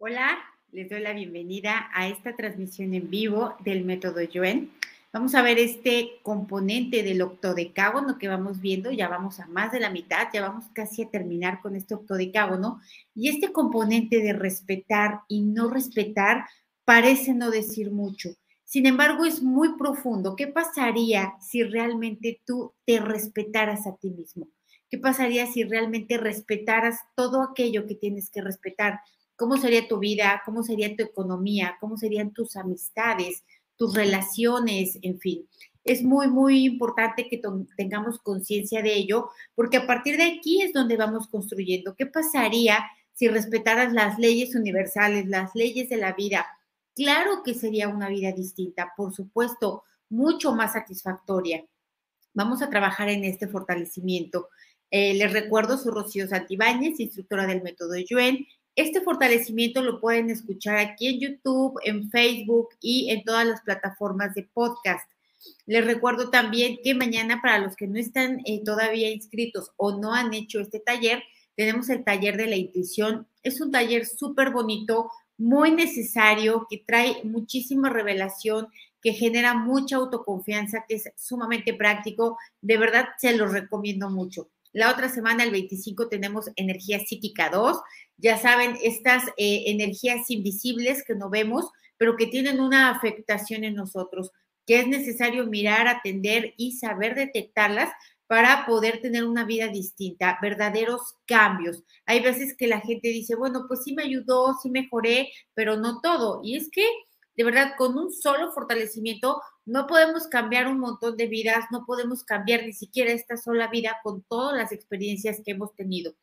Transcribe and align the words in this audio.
Hola, 0.00 0.38
les 0.70 0.88
doy 0.88 1.00
la 1.00 1.12
bienvenida 1.12 1.90
a 1.92 2.06
esta 2.06 2.36
transmisión 2.36 2.94
en 2.94 3.10
vivo 3.10 3.56
del 3.64 3.84
método 3.84 4.22
Yuen. 4.22 4.70
Vamos 5.12 5.34
a 5.34 5.42
ver 5.42 5.58
este 5.58 6.20
componente 6.22 7.02
del 7.02 7.20
octodecágono 7.20 8.16
que 8.16 8.28
vamos 8.28 8.60
viendo, 8.60 8.92
ya 8.92 9.08
vamos 9.08 9.40
a 9.40 9.48
más 9.48 9.72
de 9.72 9.80
la 9.80 9.90
mitad, 9.90 10.28
ya 10.32 10.40
vamos 10.40 10.66
casi 10.72 11.02
a 11.02 11.10
terminar 11.10 11.60
con 11.60 11.74
este 11.74 11.94
octodecágono. 11.94 12.80
Y 13.12 13.28
este 13.28 13.50
componente 13.50 14.20
de 14.20 14.34
respetar 14.34 15.22
y 15.26 15.40
no 15.42 15.68
respetar 15.68 16.46
parece 16.84 17.34
no 17.34 17.50
decir 17.50 17.90
mucho. 17.90 18.28
Sin 18.62 18.86
embargo, 18.86 19.24
es 19.24 19.42
muy 19.42 19.76
profundo. 19.76 20.36
¿Qué 20.36 20.46
pasaría 20.46 21.34
si 21.40 21.64
realmente 21.64 22.40
tú 22.46 22.72
te 22.86 23.00
respetaras 23.00 23.88
a 23.88 23.96
ti 23.96 24.10
mismo? 24.10 24.46
¿Qué 24.88 24.96
pasaría 24.96 25.46
si 25.46 25.64
realmente 25.64 26.18
respetaras 26.18 27.00
todo 27.16 27.42
aquello 27.42 27.88
que 27.88 27.96
tienes 27.96 28.30
que 28.30 28.42
respetar? 28.42 29.00
Cómo 29.38 29.56
sería 29.56 29.86
tu 29.86 30.00
vida, 30.00 30.42
cómo 30.44 30.64
sería 30.64 30.94
tu 30.96 31.04
economía, 31.04 31.76
cómo 31.80 31.96
serían 31.96 32.32
tus 32.32 32.56
amistades, 32.56 33.44
tus 33.76 33.94
relaciones, 33.94 34.98
en 35.00 35.20
fin. 35.20 35.48
Es 35.84 36.02
muy, 36.02 36.26
muy 36.26 36.64
importante 36.64 37.28
que 37.28 37.40
tengamos 37.76 38.18
conciencia 38.18 38.82
de 38.82 38.94
ello, 38.94 39.30
porque 39.54 39.76
a 39.76 39.86
partir 39.86 40.16
de 40.16 40.24
aquí 40.24 40.60
es 40.60 40.72
donde 40.72 40.96
vamos 40.96 41.28
construyendo. 41.28 41.94
¿Qué 41.94 42.04
pasaría 42.04 42.84
si 43.14 43.28
respetaras 43.28 43.92
las 43.92 44.18
leyes 44.18 44.56
universales, 44.56 45.26
las 45.28 45.54
leyes 45.54 45.88
de 45.88 45.98
la 45.98 46.14
vida? 46.14 46.44
Claro 46.96 47.44
que 47.44 47.54
sería 47.54 47.88
una 47.88 48.08
vida 48.08 48.32
distinta, 48.32 48.92
por 48.96 49.14
supuesto, 49.14 49.84
mucho 50.10 50.52
más 50.52 50.72
satisfactoria. 50.72 51.64
Vamos 52.34 52.60
a 52.60 52.70
trabajar 52.70 53.08
en 53.08 53.22
este 53.22 53.46
fortalecimiento. 53.46 54.48
Eh, 54.90 55.14
les 55.14 55.32
recuerdo, 55.32 55.78
soy 55.78 55.92
Rocío 55.92 56.26
Santibáñez, 56.26 56.98
instructora 56.98 57.46
del 57.46 57.62
método 57.62 57.94
Yuen, 57.96 58.46
este 58.78 59.00
fortalecimiento 59.00 59.82
lo 59.82 60.00
pueden 60.00 60.30
escuchar 60.30 60.76
aquí 60.76 61.08
en 61.08 61.18
YouTube, 61.18 61.80
en 61.84 62.08
Facebook 62.10 62.68
y 62.80 63.10
en 63.10 63.24
todas 63.24 63.44
las 63.44 63.60
plataformas 63.62 64.34
de 64.34 64.44
podcast. 64.44 65.10
Les 65.66 65.84
recuerdo 65.84 66.30
también 66.30 66.78
que 66.84 66.94
mañana 66.94 67.40
para 67.42 67.58
los 67.58 67.74
que 67.74 67.88
no 67.88 67.98
están 67.98 68.40
eh, 68.44 68.62
todavía 68.64 69.10
inscritos 69.10 69.72
o 69.76 69.98
no 69.98 70.14
han 70.14 70.32
hecho 70.32 70.60
este 70.60 70.78
taller, 70.78 71.24
tenemos 71.56 71.88
el 71.88 72.04
taller 72.04 72.36
de 72.36 72.46
la 72.46 72.54
intuición. 72.54 73.26
Es 73.42 73.60
un 73.60 73.72
taller 73.72 74.06
súper 74.06 74.52
bonito, 74.52 75.10
muy 75.36 75.72
necesario, 75.72 76.68
que 76.70 76.84
trae 76.86 77.24
muchísima 77.24 77.90
revelación, 77.90 78.68
que 79.02 79.12
genera 79.12 79.54
mucha 79.54 79.96
autoconfianza, 79.96 80.84
que 80.88 80.94
es 80.94 81.10
sumamente 81.16 81.74
práctico. 81.74 82.38
De 82.60 82.78
verdad, 82.78 83.08
se 83.18 83.36
los 83.36 83.52
recomiendo 83.52 84.08
mucho. 84.08 84.50
La 84.78 84.92
otra 84.92 85.08
semana, 85.08 85.42
el 85.42 85.50
25, 85.50 86.08
tenemos 86.08 86.50
energía 86.54 87.00
psíquica 87.00 87.50
2. 87.50 87.80
Ya 88.16 88.38
saben, 88.38 88.78
estas 88.80 89.24
eh, 89.36 89.64
energías 89.66 90.30
invisibles 90.30 91.02
que 91.02 91.16
no 91.16 91.30
vemos, 91.30 91.68
pero 91.96 92.14
que 92.14 92.28
tienen 92.28 92.60
una 92.60 92.90
afectación 92.90 93.64
en 93.64 93.74
nosotros, 93.74 94.30
que 94.68 94.78
es 94.78 94.86
necesario 94.86 95.48
mirar, 95.48 95.88
atender 95.88 96.54
y 96.56 96.76
saber 96.76 97.16
detectarlas 97.16 97.90
para 98.28 98.66
poder 98.66 99.00
tener 99.02 99.24
una 99.24 99.44
vida 99.44 99.66
distinta, 99.66 100.38
verdaderos 100.40 101.16
cambios. 101.26 101.82
Hay 102.06 102.20
veces 102.20 102.54
que 102.56 102.68
la 102.68 102.80
gente 102.80 103.08
dice, 103.08 103.34
bueno, 103.34 103.64
pues 103.66 103.82
sí 103.82 103.94
me 103.96 104.04
ayudó, 104.04 104.54
sí 104.62 104.70
mejoré, 104.70 105.32
pero 105.54 105.76
no 105.76 106.00
todo. 106.00 106.40
Y 106.44 106.54
es 106.54 106.68
que, 106.70 106.86
de 107.36 107.42
verdad, 107.42 107.72
con 107.76 107.98
un 107.98 108.12
solo 108.12 108.52
fortalecimiento 108.52 109.42
no 109.68 109.86
podemos 109.86 110.26
cambiar 110.28 110.66
un 110.66 110.80
montón 110.80 111.18
de 111.18 111.26
vidas, 111.26 111.66
no 111.70 111.84
podemos 111.84 112.24
cambiar 112.24 112.64
ni 112.64 112.72
siquiera 112.72 113.12
esta 113.12 113.36
sola 113.36 113.68
vida 113.68 113.98
con 114.02 114.22
todas 114.22 114.56
las 114.56 114.72
experiencias 114.72 115.42
que 115.44 115.50
hemos 115.50 115.74
tenido. 115.74 116.14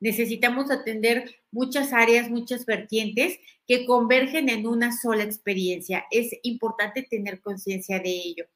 Necesitamos 0.00 0.70
atender 0.70 1.36
muchas 1.50 1.92
áreas, 1.92 2.30
muchas 2.30 2.64
vertientes 2.64 3.38
que 3.66 3.84
convergen 3.84 4.48
en 4.48 4.66
una 4.66 4.96
sola 4.96 5.22
experiencia. 5.22 6.06
Es 6.10 6.30
importante 6.44 7.02
tener 7.02 7.42
conciencia 7.42 8.00
de 8.00 8.10
ello. 8.10 8.46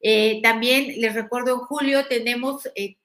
Eh, 0.00 0.40
también 0.42 0.98
les 0.98 1.14
recuerdo, 1.14 1.52
en 1.52 1.60
julio 1.60 2.06
tenemos, 2.08 2.66
eh, 2.74 2.96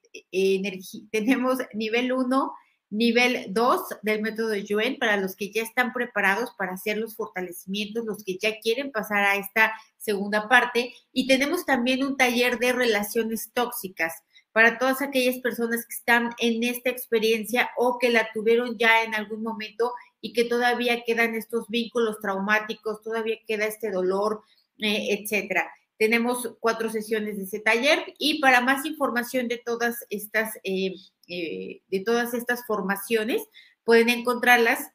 tenemos 1.12 1.58
nivel 1.74 2.14
1 2.14 2.54
Nivel 2.90 3.48
2 3.50 3.82
del 4.02 4.22
método 4.22 4.50
de 4.50 4.64
Yuen 4.64 4.98
para 4.98 5.18
los 5.18 5.36
que 5.36 5.52
ya 5.52 5.62
están 5.62 5.92
preparados 5.94 6.52
para 6.58 6.74
hacer 6.74 6.98
los 6.98 7.16
fortalecimientos, 7.16 8.06
los 8.06 8.24
que 8.24 8.38
ya 8.38 8.60
quieren 8.60 8.92
pasar 8.92 9.24
a 9.24 9.36
esta 9.36 9.74
segunda 9.98 10.48
parte. 10.48 10.94
Y 11.12 11.28
tenemos 11.28 11.66
también 11.66 12.04
un 12.04 12.16
taller 12.16 12.60
de 12.60 12.72
relaciones 12.74 13.52
tóxicas 13.54 14.14
para 14.54 14.80
todas 14.80 15.02
aquellas 15.02 15.38
personas 15.38 15.86
que 15.86 15.94
están 15.94 16.32
en 16.40 16.64
esta 16.64 16.90
experiencia 16.90 17.70
o 17.78 18.00
que 18.00 18.10
la 18.10 18.30
tuvieron 18.34 18.78
ya 18.78 19.04
en 19.04 19.14
algún 19.14 19.44
momento 19.44 19.94
y 20.20 20.34
que 20.34 20.46
todavía 20.46 21.04
quedan 21.06 21.36
estos 21.36 21.68
vínculos 21.68 22.18
traumáticos, 22.22 23.04
todavía 23.04 23.38
queda 23.46 23.66
este 23.66 23.92
dolor, 23.92 24.42
eh, 24.80 25.20
etcétera. 25.20 25.70
Tenemos 25.98 26.56
cuatro 26.60 26.90
sesiones 26.90 27.38
de 27.38 27.44
ese 27.44 27.60
taller 27.60 28.14
y 28.20 28.40
para 28.40 28.62
más 28.62 28.86
información 28.86 29.48
de 29.48 29.58
todas 29.58 30.06
estas, 30.10 30.56
eh, 30.64 30.94
eh, 31.28 31.82
de 31.88 32.00
todas 32.02 32.34
estas 32.34 32.66
formaciones, 32.66 33.42
pueden 33.84 34.10
encontrarlas 34.10 34.92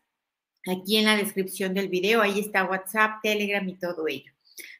aquí 0.66 0.96
en 0.96 1.06
la 1.06 1.16
descripción 1.16 1.74
del 1.74 1.88
video. 1.88 2.22
Ahí 2.22 2.38
está 2.38 2.64
WhatsApp, 2.64 3.20
Telegram 3.22 3.68
y 3.68 3.78
todo 3.78 4.06
ello. 4.06 4.32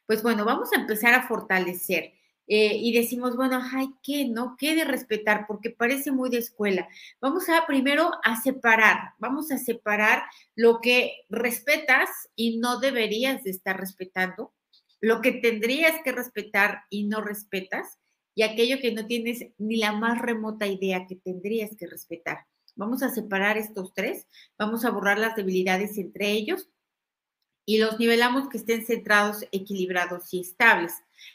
Pues 0.07 0.23
bueno, 0.23 0.45
vamos 0.45 0.69
a 0.73 0.81
empezar 0.81 1.15
a 1.15 1.27
fortalecer. 1.27 2.13
Eh, 2.49 2.77
y 2.77 2.93
decimos, 2.93 3.37
bueno, 3.37 3.63
ay, 3.73 3.89
¿qué? 4.03 4.27
¿No? 4.27 4.57
¿Qué 4.59 4.75
de 4.75 4.85
respetar? 4.85 5.47
Porque 5.47 5.71
parece 5.71 6.11
muy 6.11 6.29
de 6.29 6.39
escuela. 6.39 6.89
Vamos 7.21 7.49
a 7.49 7.67
primero 7.67 8.11
a 8.25 8.41
separar, 8.43 9.15
vamos 9.19 9.51
a 9.53 9.59
separar 9.59 10.25
lo 10.55 10.81
que 10.81 11.25
respetas 11.31 12.09
y 12.35 12.59
no 12.59 12.79
deberías 12.81 13.45
de 13.45 13.51
estar 13.51 13.79
respetando 13.79 14.53
lo 15.03 15.21
que 15.21 15.33
tendrías 15.33 16.01
que 16.05 16.13
respetar 16.13 16.85
y 16.89 17.05
no 17.05 17.21
respetas, 17.21 17.99
y 18.35 18.45
aquello 18.45 18.79
que 18.81 18.93
no 18.93 19.05
tienes 19.07 19.45
ni 19.59 19.77
la 19.77 19.93
más 19.93 20.23
remota 20.23 20.67
idea 20.67 21.07
que 21.07 21.17
tendrías 21.17 21.77
que 21.77 21.89
respetar. 21.89 22.47
Vamos 22.77 23.03
a 23.03 23.11
separar 23.11 23.59
estos 23.59 23.93
tres, 23.95 24.27
vamos 24.57 24.85
a 24.85 24.91
borrar 24.91 25.19
las 25.19 25.35
debilidades 25.35 25.99
entre 25.99 26.31
ellos 26.31 26.71
y 27.67 27.79
los 27.79 27.99
nivelamos 27.99 28.49
que 28.49 28.57
estén 28.57 28.87
centrados, 28.87 29.45
equilibrados 29.51 30.33
y 30.33 30.41
estables. 30.41 30.95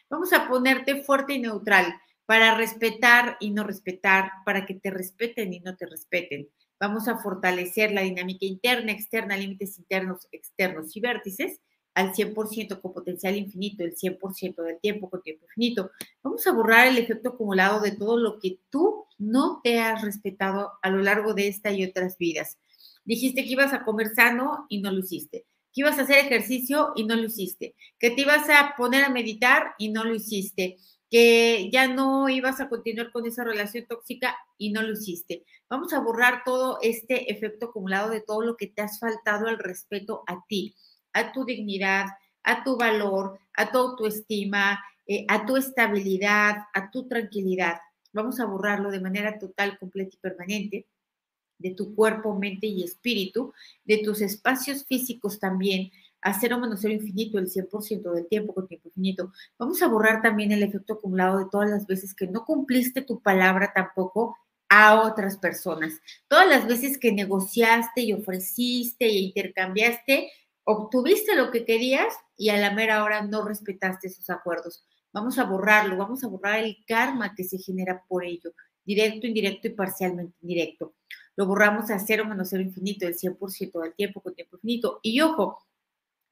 Vamos 0.10 0.32
a 0.32 0.48
ponerte 0.48 1.04
fuerte 1.04 1.34
y 1.34 1.40
neutral 1.40 1.94
para 2.26 2.56
respetar 2.56 3.36
y 3.42 3.52
no 3.52 3.64
respetar, 3.64 4.32
para 4.46 4.66
que 4.66 4.76
te 4.76 4.92
respeten 4.92 5.54
y 5.54 5.60
no 5.60 5.76
te 5.76 5.86
respeten. 5.86 6.48
Vamos 6.80 7.08
a 7.10 7.18
fortalecer 7.18 7.92
la 7.92 8.02
dinámica 8.02 8.46
interna, 8.46 8.94
externa, 8.94 9.36
límites 9.36 9.78
internos, 9.78 10.28
externos 10.32 10.96
y 10.96 11.02
vértices 11.02 11.60
al 11.98 12.14
100% 12.14 12.80
con 12.80 12.94
potencial 12.94 13.36
infinito, 13.36 13.84
el 13.84 13.96
100% 13.96 14.62
del 14.62 14.80
tiempo 14.80 15.10
con 15.10 15.24
tiempo 15.24 15.46
infinito. 15.46 15.90
Vamos 16.22 16.46
a 16.46 16.52
borrar 16.52 16.88
el 16.88 17.00
efecto 17.00 17.30
acumulado 17.30 17.82
de 17.82 17.92
todo 17.92 18.18
lo 18.18 18.38
que 18.38 18.60
tú 18.70 19.06
no 19.18 19.62
te 19.64 19.80
has 19.80 20.04
respetado 20.04 20.74
a 20.84 20.92
lo 20.92 21.02
largo 21.02 21.34
de 21.34 21.48
esta 21.48 21.72
y 21.72 21.84
otras 21.84 22.20
vidas. 22.20 22.60
Dijiste 23.04 23.44
que 23.44 23.50
ibas 23.50 23.74
a 23.74 23.84
comer 23.84 24.10
sano 24.14 24.68
y 24.70 24.80
no 24.80 24.92
lo 24.92 25.00
hiciste. 25.00 25.48
Que 25.74 25.82
ibas 25.82 25.98
a 25.98 26.04
hacer 26.04 26.20
ejercicio 26.20 26.92
y 26.96 27.04
no 27.04 27.16
lo 27.16 27.24
hiciste. 27.24 27.74
Que 27.98 28.12
te 28.12 28.22
ibas 28.22 28.48
a 28.48 28.76
poner 28.78 29.04
a 29.04 29.10
meditar 29.10 29.74
y 29.80 29.90
no 29.90 30.04
lo 30.04 30.14
hiciste. 30.14 30.78
Que 31.10 31.68
ya 31.74 31.88
no 31.88 32.30
ibas 32.30 32.62
a 32.62 32.70
continuar 32.70 33.12
con 33.12 33.26
esa 33.26 33.44
relación 33.44 33.88
tóxica 33.88 34.38
y 34.60 34.72
no 34.72 34.84
lo 34.84 34.94
hiciste. 34.94 35.46
Vamos 35.68 35.94
a 35.94 36.00
borrar 36.00 36.44
todo 36.46 36.78
este 36.84 37.32
efecto 37.32 37.68
acumulado 37.68 38.12
de 38.12 38.22
todo 38.22 38.44
lo 38.44 38.56
que 38.56 38.68
te 38.68 38.84
has 38.84 39.00
faltado 39.00 39.48
al 39.48 39.58
respeto 39.58 40.22
a 40.28 40.46
ti 40.48 40.76
a 41.18 41.32
tu 41.32 41.46
dignidad, 41.46 42.06
a 42.44 42.64
tu 42.64 42.78
valor, 42.78 43.40
a 43.54 43.72
tu 43.72 43.78
autoestima, 43.78 44.80
eh, 45.06 45.26
a 45.28 45.46
tu 45.46 45.58
estabilidad, 45.58 46.66
a 46.74 46.92
tu 46.92 47.08
tranquilidad. 47.08 47.78
Vamos 48.14 48.40
a 48.40 48.46
borrarlo 48.46 48.92
de 48.92 49.00
manera 49.00 49.38
total, 49.38 49.78
completa 49.80 50.12
y 50.16 50.20
permanente 50.20 50.88
de 51.60 51.72
tu 51.74 51.96
cuerpo, 51.96 52.36
mente 52.36 52.68
y 52.68 52.84
espíritu, 52.84 53.54
de 53.84 53.98
tus 53.98 54.22
espacios 54.22 54.86
físicos 54.86 55.40
también, 55.40 55.92
a 56.22 56.40
cero 56.40 56.60
menos 56.60 56.82
cero 56.82 56.94
infinito, 56.94 57.40
el 57.40 57.48
100% 57.48 58.12
del 58.12 58.28
tiempo 58.28 58.54
con 58.54 58.68
tiempo 58.68 58.90
infinito. 58.90 59.32
Vamos 59.58 59.82
a 59.82 59.88
borrar 59.88 60.22
también 60.22 60.52
el 60.52 60.64
efecto 60.64 60.94
acumulado 60.94 61.40
de 61.40 61.50
todas 61.52 61.70
las 61.70 61.88
veces 61.88 62.14
que 62.14 62.28
no 62.28 62.46
cumpliste 62.46 63.02
tu 63.02 63.22
palabra 63.22 63.72
tampoco 63.74 64.38
a 64.70 65.02
otras 65.02 65.38
personas. 65.38 65.94
Todas 66.28 66.48
las 66.48 66.68
veces 66.68 66.98
que 66.98 67.12
negociaste 67.12 68.02
y 68.02 68.14
ofreciste 68.14 69.06
e 69.06 69.20
intercambiaste 69.20 70.30
obtuviste 70.68 71.34
lo 71.34 71.50
que 71.50 71.64
querías 71.64 72.14
y 72.36 72.50
a 72.50 72.58
la 72.58 72.72
mera 72.72 73.04
hora 73.04 73.22
no 73.22 73.46
respetaste 73.46 74.08
esos 74.08 74.30
acuerdos. 74.30 74.84
Vamos 75.14 75.40
a 75.40 75.46
borrarlo, 75.46 75.96
vamos 75.96 76.26
a 76.26 76.28
borrar 76.28 76.60
el 76.60 76.84
karma 76.86 77.34
que 77.36 77.46
se 77.46 77.58
genera 77.58 78.04
por 78.06 78.26
ello, 78.26 78.52
directo, 78.84 79.28
indirecto 79.28 79.68
y 79.68 79.72
parcialmente 79.72 80.36
indirecto. 80.42 80.94
Lo 81.38 81.46
borramos 81.46 81.90
a 81.90 82.00
cero 82.00 82.26
menos 82.26 82.50
cero 82.50 82.64
infinito, 82.64 83.08
el 83.08 83.16
100% 83.16 83.82
del 83.82 83.94
tiempo 83.94 84.20
con 84.20 84.36
tiempo 84.36 84.58
infinito. 84.58 85.00
Y 85.04 85.22
ojo, 85.22 85.58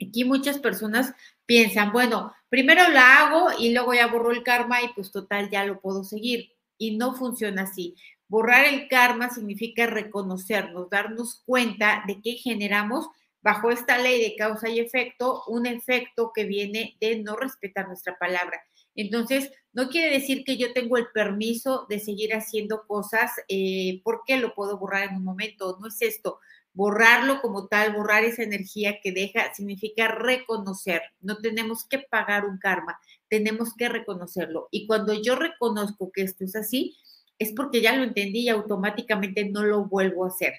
aquí 0.02 0.26
muchas 0.26 0.60
personas 0.60 1.14
piensan, 1.46 1.94
bueno, 1.94 2.34
primero 2.50 2.90
la 2.90 3.20
hago 3.20 3.48
y 3.58 3.74
luego 3.74 3.94
ya 3.94 4.08
borro 4.08 4.32
el 4.32 4.44
karma 4.44 4.84
y 4.84 4.90
pues 4.90 5.12
total 5.12 5.50
ya 5.50 5.64
lo 5.64 5.80
puedo 5.80 6.04
seguir. 6.04 6.52
Y 6.78 6.98
no 6.98 7.16
funciona 7.16 7.62
así. 7.62 7.96
Borrar 8.28 8.66
el 8.66 8.90
karma 8.90 9.30
significa 9.30 9.86
reconocernos, 9.86 10.90
darnos 10.90 11.42
cuenta 11.46 12.04
de 12.06 12.22
que 12.22 12.34
generamos 12.34 13.08
bajo 13.46 13.70
esta 13.70 14.00
ley 14.00 14.20
de 14.20 14.36
causa 14.36 14.70
y 14.70 14.80
efecto, 14.80 15.44
un 15.46 15.68
efecto 15.68 16.32
que 16.34 16.46
viene 16.46 16.98
de 17.00 17.20
no 17.22 17.36
respetar 17.36 17.88
nuestra 17.88 18.18
palabra. 18.18 18.60
Entonces, 18.96 19.52
no 19.72 19.90
quiere 19.90 20.12
decir 20.12 20.44
que 20.44 20.58
yo 20.58 20.74
tengo 20.74 20.98
el 20.98 21.10
permiso 21.14 21.86
de 21.88 22.00
seguir 22.00 22.34
haciendo 22.34 22.88
cosas 22.88 23.32
eh, 23.48 24.02
porque 24.04 24.38
lo 24.38 24.56
puedo 24.56 24.80
borrar 24.80 25.10
en 25.10 25.18
un 25.18 25.24
momento. 25.24 25.78
No 25.80 25.90
es 25.90 26.02
esto. 26.02 26.40
Borrarlo 26.74 27.40
como 27.40 27.68
tal, 27.68 27.94
borrar 27.94 28.24
esa 28.24 28.42
energía 28.42 29.00
que 29.00 29.12
deja, 29.12 29.54
significa 29.54 30.08
reconocer. 30.08 31.04
No 31.22 31.38
tenemos 31.38 31.86
que 31.88 32.00
pagar 32.00 32.46
un 32.46 32.58
karma, 32.58 33.00
tenemos 33.30 33.76
que 33.76 33.90
reconocerlo. 33.90 34.70
Y 34.72 34.88
cuando 34.88 35.14
yo 35.14 35.36
reconozco 35.36 36.12
que 36.12 36.24
esto 36.24 36.46
es 36.46 36.56
así, 36.56 36.98
es 37.38 37.54
porque 37.56 37.82
ya 37.82 37.96
lo 37.96 38.04
entendí 38.04 38.40
y 38.40 38.50
automáticamente 38.50 39.48
no 39.48 39.62
lo 39.62 39.86
vuelvo 39.86 40.26
a 40.26 40.30
hacer. 40.30 40.54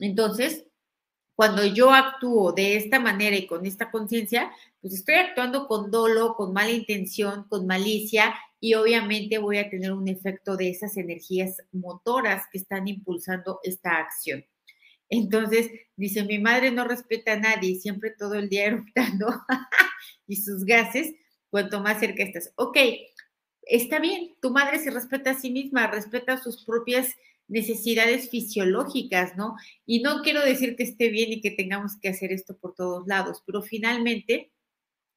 Entonces, 0.00 0.66
cuando 1.36 1.66
yo 1.66 1.92
actúo 1.92 2.52
de 2.52 2.76
esta 2.76 2.98
manera 2.98 3.36
y 3.36 3.46
con 3.46 3.66
esta 3.66 3.90
conciencia, 3.90 4.50
pues 4.80 4.94
estoy 4.94 5.16
actuando 5.16 5.68
con 5.68 5.90
dolo, 5.90 6.34
con 6.34 6.54
mala 6.54 6.70
intención, 6.70 7.46
con 7.48 7.66
malicia 7.66 8.34
y 8.58 8.72
obviamente 8.72 9.36
voy 9.36 9.58
a 9.58 9.68
tener 9.68 9.92
un 9.92 10.08
efecto 10.08 10.56
de 10.56 10.70
esas 10.70 10.96
energías 10.96 11.58
motoras 11.72 12.44
que 12.50 12.56
están 12.58 12.88
impulsando 12.88 13.60
esta 13.62 13.98
acción. 13.98 14.46
Entonces, 15.10 15.70
dice, 15.94 16.24
mi 16.24 16.38
madre 16.38 16.70
no 16.70 16.88
respeta 16.88 17.34
a 17.34 17.38
nadie, 17.38 17.76
siempre 17.76 18.14
todo 18.18 18.34
el 18.34 18.48
día 18.48 18.64
eruptando 18.68 19.28
y 20.26 20.36
sus 20.36 20.64
gases, 20.64 21.14
cuanto 21.50 21.80
más 21.80 22.00
cerca 22.00 22.22
estás. 22.22 22.50
Ok, 22.56 22.78
está 23.62 23.98
bien, 23.98 24.36
tu 24.40 24.50
madre 24.50 24.78
se 24.78 24.90
respeta 24.90 25.32
a 25.32 25.38
sí 25.38 25.50
misma, 25.50 25.86
respeta 25.86 26.38
sus 26.38 26.64
propias 26.64 27.14
necesidades 27.48 28.28
fisiológicas, 28.30 29.36
¿no? 29.36 29.56
Y 29.86 30.00
no 30.00 30.22
quiero 30.22 30.44
decir 30.44 30.76
que 30.76 30.82
esté 30.82 31.08
bien 31.10 31.32
y 31.32 31.40
que 31.40 31.50
tengamos 31.50 31.92
que 32.00 32.08
hacer 32.08 32.32
esto 32.32 32.56
por 32.58 32.74
todos 32.74 33.06
lados, 33.06 33.42
pero 33.46 33.62
finalmente 33.62 34.50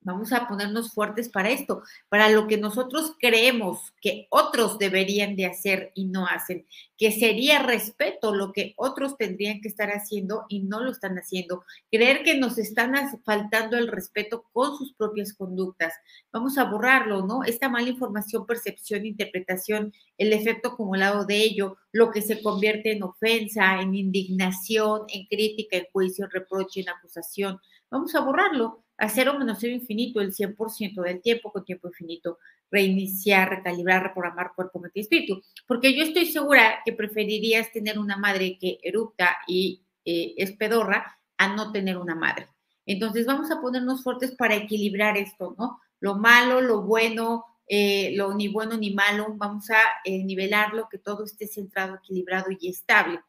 Vamos 0.01 0.31
a 0.31 0.47
ponernos 0.47 0.93
fuertes 0.93 1.27
para 1.27 1.49
esto, 1.49 1.83
para 2.07 2.29
lo 2.29 2.47
que 2.47 2.57
nosotros 2.57 3.15
creemos 3.19 3.93
que 4.01 4.27
otros 4.29 4.79
deberían 4.79 5.35
de 5.35 5.45
hacer 5.45 5.91
y 5.93 6.05
no 6.05 6.25
hacen, 6.25 6.65
que 6.97 7.11
sería 7.11 7.61
respeto 7.63 8.33
lo 8.33 8.53
que 8.53 8.73
otros 8.77 9.17
tendrían 9.17 9.59
que 9.59 9.67
estar 9.67 9.89
haciendo 9.89 10.45
y 10.47 10.61
no 10.61 10.79
lo 10.79 10.91
están 10.91 11.17
haciendo. 11.17 11.65
Creer 11.91 12.23
que 12.23 12.37
nos 12.37 12.57
están 12.57 12.95
faltando 13.25 13.77
el 13.77 13.89
respeto 13.89 14.45
con 14.53 14.77
sus 14.77 14.93
propias 14.93 15.33
conductas. 15.33 15.93
Vamos 16.31 16.57
a 16.57 16.63
borrarlo, 16.63 17.25
¿no? 17.25 17.43
Esta 17.43 17.67
mala 17.67 17.89
información, 17.89 18.45
percepción, 18.45 19.05
interpretación, 19.05 19.93
el 20.17 20.31
efecto 20.31 20.69
acumulado 20.69 21.25
de 21.25 21.43
ello, 21.43 21.75
lo 21.91 22.09
que 22.11 22.21
se 22.21 22.41
convierte 22.41 22.93
en 22.93 23.03
ofensa, 23.03 23.81
en 23.81 23.93
indignación, 23.95 25.01
en 25.09 25.25
crítica, 25.25 25.75
en 25.75 25.87
juicio, 25.91 26.23
en 26.23 26.31
reproche, 26.31 26.79
en 26.79 26.89
acusación. 26.89 27.59
Vamos 27.91 28.15
a 28.15 28.21
borrarlo 28.21 28.85
a 28.99 29.09
cero 29.09 29.35
menos 29.39 29.57
cero 29.59 29.73
infinito 29.73 30.21
el 30.21 30.33
100% 30.33 31.01
del 31.01 31.21
tiempo 31.21 31.51
con 31.51 31.63
tiempo 31.63 31.87
infinito, 31.87 32.39
reiniciar, 32.69 33.49
recalibrar, 33.49 34.03
reprogramar 34.03 34.53
cuerpo, 34.55 34.79
mente 34.79 34.99
y 34.99 35.03
espíritu. 35.03 35.41
Porque 35.67 35.95
yo 35.95 36.03
estoy 36.03 36.25
segura 36.25 36.79
que 36.85 36.93
preferirías 36.93 37.71
tener 37.71 37.97
una 37.97 38.17
madre 38.17 38.57
que 38.59 38.79
erupta 38.83 39.37
y 39.47 39.81
eh, 40.05 40.33
es 40.37 40.51
pedorra 40.51 41.17
a 41.37 41.55
no 41.55 41.71
tener 41.71 41.97
una 41.97 42.15
madre. 42.15 42.47
Entonces 42.85 43.25
vamos 43.25 43.51
a 43.51 43.61
ponernos 43.61 44.03
fuertes 44.03 44.35
para 44.35 44.55
equilibrar 44.55 45.17
esto, 45.17 45.55
¿no? 45.57 45.79
Lo 45.99 46.15
malo, 46.15 46.59
lo 46.61 46.81
bueno, 46.81 47.45
eh, 47.67 48.13
lo 48.15 48.33
ni 48.33 48.47
bueno 48.47 48.75
ni 48.77 48.91
malo, 48.91 49.27
vamos 49.35 49.69
a 49.69 49.79
eh, 50.03 50.23
nivelarlo, 50.23 50.89
que 50.89 50.97
todo 50.97 51.23
esté 51.23 51.47
centrado, 51.47 51.95
equilibrado 51.95 52.47
y 52.59 52.67
estable. 52.67 53.19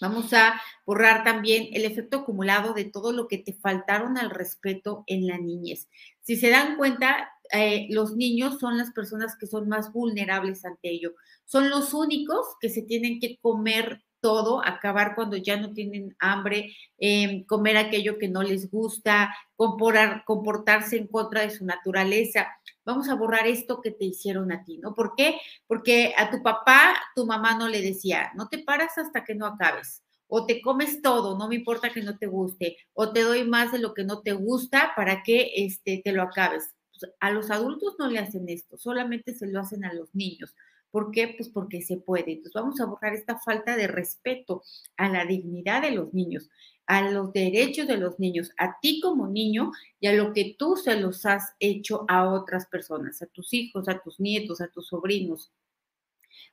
Vamos 0.00 0.32
a 0.34 0.60
borrar 0.84 1.24
también 1.24 1.68
el 1.72 1.84
efecto 1.84 2.18
acumulado 2.18 2.74
de 2.74 2.84
todo 2.84 3.12
lo 3.12 3.28
que 3.28 3.38
te 3.38 3.54
faltaron 3.54 4.18
al 4.18 4.30
respeto 4.30 5.04
en 5.06 5.26
la 5.26 5.38
niñez. 5.38 5.88
Si 6.22 6.36
se 6.36 6.50
dan 6.50 6.76
cuenta, 6.76 7.30
eh, 7.52 7.86
los 7.90 8.14
niños 8.16 8.58
son 8.58 8.76
las 8.76 8.90
personas 8.92 9.36
que 9.38 9.46
son 9.46 9.68
más 9.68 9.92
vulnerables 9.92 10.64
ante 10.64 10.90
ello. 10.90 11.14
Son 11.44 11.70
los 11.70 11.94
únicos 11.94 12.46
que 12.60 12.68
se 12.68 12.82
tienen 12.82 13.20
que 13.20 13.38
comer 13.40 14.02
todo, 14.20 14.60
acabar 14.64 15.14
cuando 15.14 15.36
ya 15.36 15.56
no 15.56 15.72
tienen 15.72 16.16
hambre, 16.18 16.74
em, 16.98 17.44
comer 17.44 17.76
aquello 17.76 18.18
que 18.18 18.28
no 18.28 18.42
les 18.42 18.70
gusta, 18.70 19.34
comportarse 19.56 20.96
en 20.96 21.06
contra 21.06 21.42
de 21.42 21.50
su 21.50 21.64
naturaleza 21.64 22.48
vamos 22.86 23.08
a 23.08 23.14
borrar 23.14 23.46
esto 23.46 23.82
que 23.82 23.90
te 23.90 24.06
hicieron 24.06 24.52
a 24.52 24.64
ti, 24.64 24.78
¿no? 24.78 24.94
¿Por 24.94 25.14
qué? 25.16 25.38
Porque 25.66 26.14
a 26.16 26.30
tu 26.30 26.42
papá, 26.42 26.96
tu 27.14 27.26
mamá 27.26 27.58
no 27.58 27.68
le 27.68 27.82
decía, 27.82 28.30
no 28.36 28.48
te 28.48 28.58
paras 28.58 28.96
hasta 28.96 29.24
que 29.24 29.34
no 29.34 29.44
acabes, 29.44 30.02
o 30.28 30.46
te 30.46 30.62
comes 30.62 31.02
todo, 31.02 31.36
no 31.36 31.48
me 31.48 31.56
importa 31.56 31.90
que 31.90 32.02
no 32.02 32.16
te 32.16 32.26
guste, 32.26 32.78
o 32.94 33.12
te 33.12 33.22
doy 33.22 33.44
más 33.44 33.72
de 33.72 33.80
lo 33.80 33.92
que 33.92 34.04
no 34.04 34.22
te 34.22 34.32
gusta 34.32 34.92
para 34.96 35.22
que 35.22 35.52
este, 35.56 36.00
te 36.02 36.12
lo 36.12 36.22
acabes. 36.22 36.74
Pues, 36.98 37.12
a 37.20 37.30
los 37.30 37.50
adultos 37.50 37.96
no 37.98 38.08
le 38.08 38.20
hacen 38.20 38.48
esto, 38.48 38.78
solamente 38.78 39.34
se 39.34 39.48
lo 39.48 39.60
hacen 39.60 39.84
a 39.84 39.92
los 39.92 40.14
niños. 40.14 40.54
¿Por 40.90 41.10
qué? 41.10 41.34
Pues 41.36 41.48
porque 41.48 41.82
se 41.82 41.98
puede. 41.98 42.32
Entonces 42.32 42.54
vamos 42.54 42.80
a 42.80 42.86
borrar 42.86 43.14
esta 43.14 43.38
falta 43.38 43.76
de 43.76 43.86
respeto 43.86 44.62
a 44.96 45.08
la 45.08 45.24
dignidad 45.24 45.82
de 45.82 45.90
los 45.90 46.14
niños 46.14 46.48
a 46.86 47.10
los 47.10 47.32
derechos 47.32 47.86
de 47.86 47.96
los 47.96 48.18
niños, 48.18 48.52
a 48.58 48.78
ti 48.80 49.00
como 49.00 49.26
niño 49.26 49.72
y 50.00 50.06
a 50.06 50.12
lo 50.12 50.32
que 50.32 50.54
tú 50.58 50.76
se 50.76 50.98
los 50.98 51.26
has 51.26 51.54
hecho 51.58 52.04
a 52.08 52.28
otras 52.28 52.66
personas, 52.66 53.20
a 53.22 53.26
tus 53.26 53.52
hijos, 53.52 53.88
a 53.88 53.98
tus 53.98 54.20
nietos, 54.20 54.60
a 54.60 54.68
tus 54.68 54.88
sobrinos, 54.88 55.52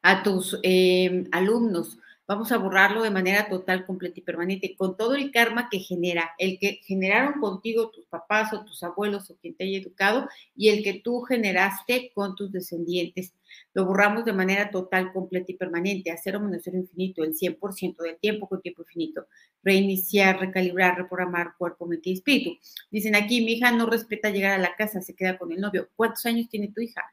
a 0.02 0.24
tus 0.24 0.60
eh, 0.64 1.26
alumnos. 1.32 2.00
Vamos 2.26 2.54
a 2.54 2.58
borrarlo 2.58 3.04
de 3.04 3.12
manera 3.12 3.50
total, 3.50 3.86
completa 3.86 4.18
y 4.18 4.24
permanente, 4.24 4.76
con 4.78 4.96
todo 4.96 5.16
el 5.16 5.30
karma 5.30 5.68
que 5.70 5.80
genera, 5.80 6.32
el 6.38 6.58
que 6.58 6.80
generaron 6.86 7.42
contigo 7.42 7.90
tus 7.90 8.06
papás 8.06 8.54
o 8.54 8.64
tus 8.64 8.82
abuelos 8.82 9.30
o 9.30 9.36
quien 9.36 9.56
te 9.56 9.66
haya 9.66 9.80
educado 9.80 10.30
y 10.56 10.70
el 10.70 10.84
que 10.84 11.02
tú 11.04 11.22
generaste 11.24 12.14
con 12.16 12.36
tus 12.36 12.50
descendientes. 12.50 13.34
Lo 13.74 13.86
borramos 13.86 14.24
de 14.24 14.32
manera 14.32 14.72
total, 14.72 15.12
completa 15.12 15.52
y 15.52 15.56
permanente, 15.56 16.12
a 16.12 16.18
cero 16.18 16.40
menos 16.40 16.62
cero 16.64 16.78
infinito, 16.78 17.26
el 17.26 17.36
100% 17.36 18.04
del 18.04 18.18
tiempo 18.18 18.48
con 18.48 18.62
tiempo 18.62 18.84
infinito. 18.84 19.28
Reiniciar, 19.62 20.40
recalibrar, 20.40 20.98
reprogramar 20.98 21.56
cuerpo, 21.58 21.86
mente 21.86 22.10
y 22.10 22.14
espíritu. 22.14 22.58
Dicen 22.90 23.16
aquí, 23.16 23.42
mi 23.42 23.54
hija 23.54 23.72
no 23.72 23.86
respeta 23.86 24.30
llegar 24.30 24.54
a 24.54 24.62
la 24.62 24.76
casa, 24.78 25.02
se 25.02 25.14
queda 25.14 25.38
con 25.38 25.52
el 25.52 25.60
novio. 25.60 25.90
¿Cuántos 25.96 26.26
años 26.26 26.48
tiene 26.48 26.70
tu 26.70 26.80
hija? 26.80 27.04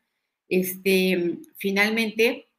Este, 0.49 1.39
finalmente, 1.57 2.50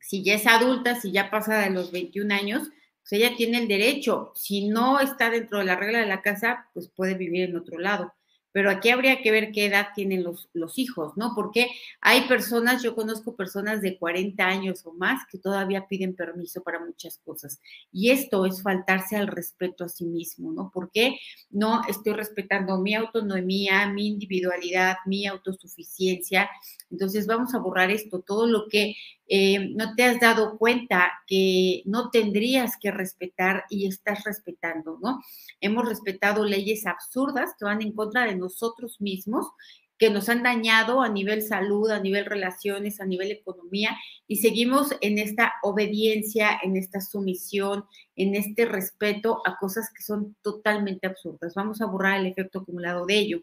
si 0.00 0.22
ya 0.22 0.34
es 0.34 0.46
adulta, 0.46 1.00
si 1.00 1.12
ya 1.12 1.30
pasa 1.30 1.58
de 1.58 1.70
los 1.70 1.92
21 1.92 2.34
años, 2.34 2.68
pues 3.02 3.12
ella 3.12 3.36
tiene 3.36 3.58
el 3.58 3.68
derecho. 3.68 4.32
Si 4.34 4.68
no 4.68 5.00
está 5.00 5.30
dentro 5.30 5.58
de 5.58 5.64
la 5.64 5.76
regla 5.76 6.00
de 6.00 6.06
la 6.06 6.22
casa, 6.22 6.68
pues 6.74 6.88
puede 6.88 7.14
vivir 7.14 7.48
en 7.48 7.56
otro 7.56 7.78
lado 7.78 8.12
pero 8.58 8.70
aquí 8.70 8.88
habría 8.88 9.22
que 9.22 9.30
ver 9.30 9.52
qué 9.52 9.66
edad 9.66 9.88
tienen 9.94 10.24
los, 10.24 10.48
los 10.52 10.78
hijos, 10.78 11.16
¿no? 11.16 11.32
Porque 11.34 11.70
hay 12.00 12.22
personas, 12.22 12.82
yo 12.82 12.94
conozco 12.94 13.36
personas 13.36 13.82
de 13.82 13.98
40 13.98 14.44
años 14.44 14.84
o 14.84 14.92
más 14.94 15.22
que 15.30 15.38
todavía 15.38 15.86
piden 15.86 16.16
permiso 16.16 16.62
para 16.62 16.84
muchas 16.84 17.18
cosas. 17.18 17.60
Y 17.92 18.10
esto 18.10 18.46
es 18.46 18.62
faltarse 18.62 19.16
al 19.16 19.28
respeto 19.28 19.84
a 19.84 19.88
sí 19.88 20.06
mismo, 20.06 20.50
¿no? 20.50 20.70
Porque 20.74 21.20
no 21.50 21.82
estoy 21.88 22.14
respetando 22.14 22.78
mi 22.78 22.94
autonomía, 22.94 23.86
mi 23.90 24.08
individualidad, 24.08 24.96
mi 25.06 25.26
autosuficiencia. 25.26 26.50
Entonces 26.90 27.26
vamos 27.26 27.54
a 27.54 27.58
borrar 27.58 27.90
esto, 27.90 28.20
todo 28.20 28.46
lo 28.46 28.66
que 28.68 28.96
eh, 29.28 29.70
no 29.74 29.94
te 29.94 30.04
has 30.04 30.20
dado 30.20 30.56
cuenta 30.56 31.12
que 31.26 31.82
no 31.84 32.10
tendrías 32.10 32.76
que 32.80 32.90
respetar 32.90 33.64
y 33.68 33.86
estás 33.86 34.24
respetando, 34.24 34.98
¿no? 35.02 35.22
Hemos 35.60 35.88
respetado 35.88 36.44
leyes 36.44 36.86
absurdas 36.86 37.50
que 37.58 37.66
van 37.66 37.82
en 37.82 37.92
contra 37.92 38.24
de 38.24 38.36
nosotros 38.36 39.00
mismos 39.00 39.46
que 39.98 40.10
nos 40.10 40.28
han 40.28 40.44
dañado 40.44 41.02
a 41.02 41.08
nivel 41.08 41.42
salud, 41.42 41.90
a 41.90 42.00
nivel 42.00 42.24
relaciones, 42.24 43.00
a 43.00 43.04
nivel 43.04 43.32
economía, 43.32 43.96
y 44.28 44.36
seguimos 44.36 44.94
en 45.00 45.18
esta 45.18 45.54
obediencia, 45.62 46.58
en 46.62 46.76
esta 46.76 47.00
sumisión, 47.00 47.84
en 48.14 48.36
este 48.36 48.64
respeto 48.64 49.42
a 49.44 49.58
cosas 49.58 49.90
que 49.92 50.02
son 50.02 50.36
totalmente 50.40 51.08
absurdas. 51.08 51.54
Vamos 51.54 51.80
a 51.80 51.86
borrar 51.86 52.20
el 52.20 52.26
efecto 52.26 52.60
acumulado 52.60 53.06
de 53.06 53.18
ello 53.18 53.42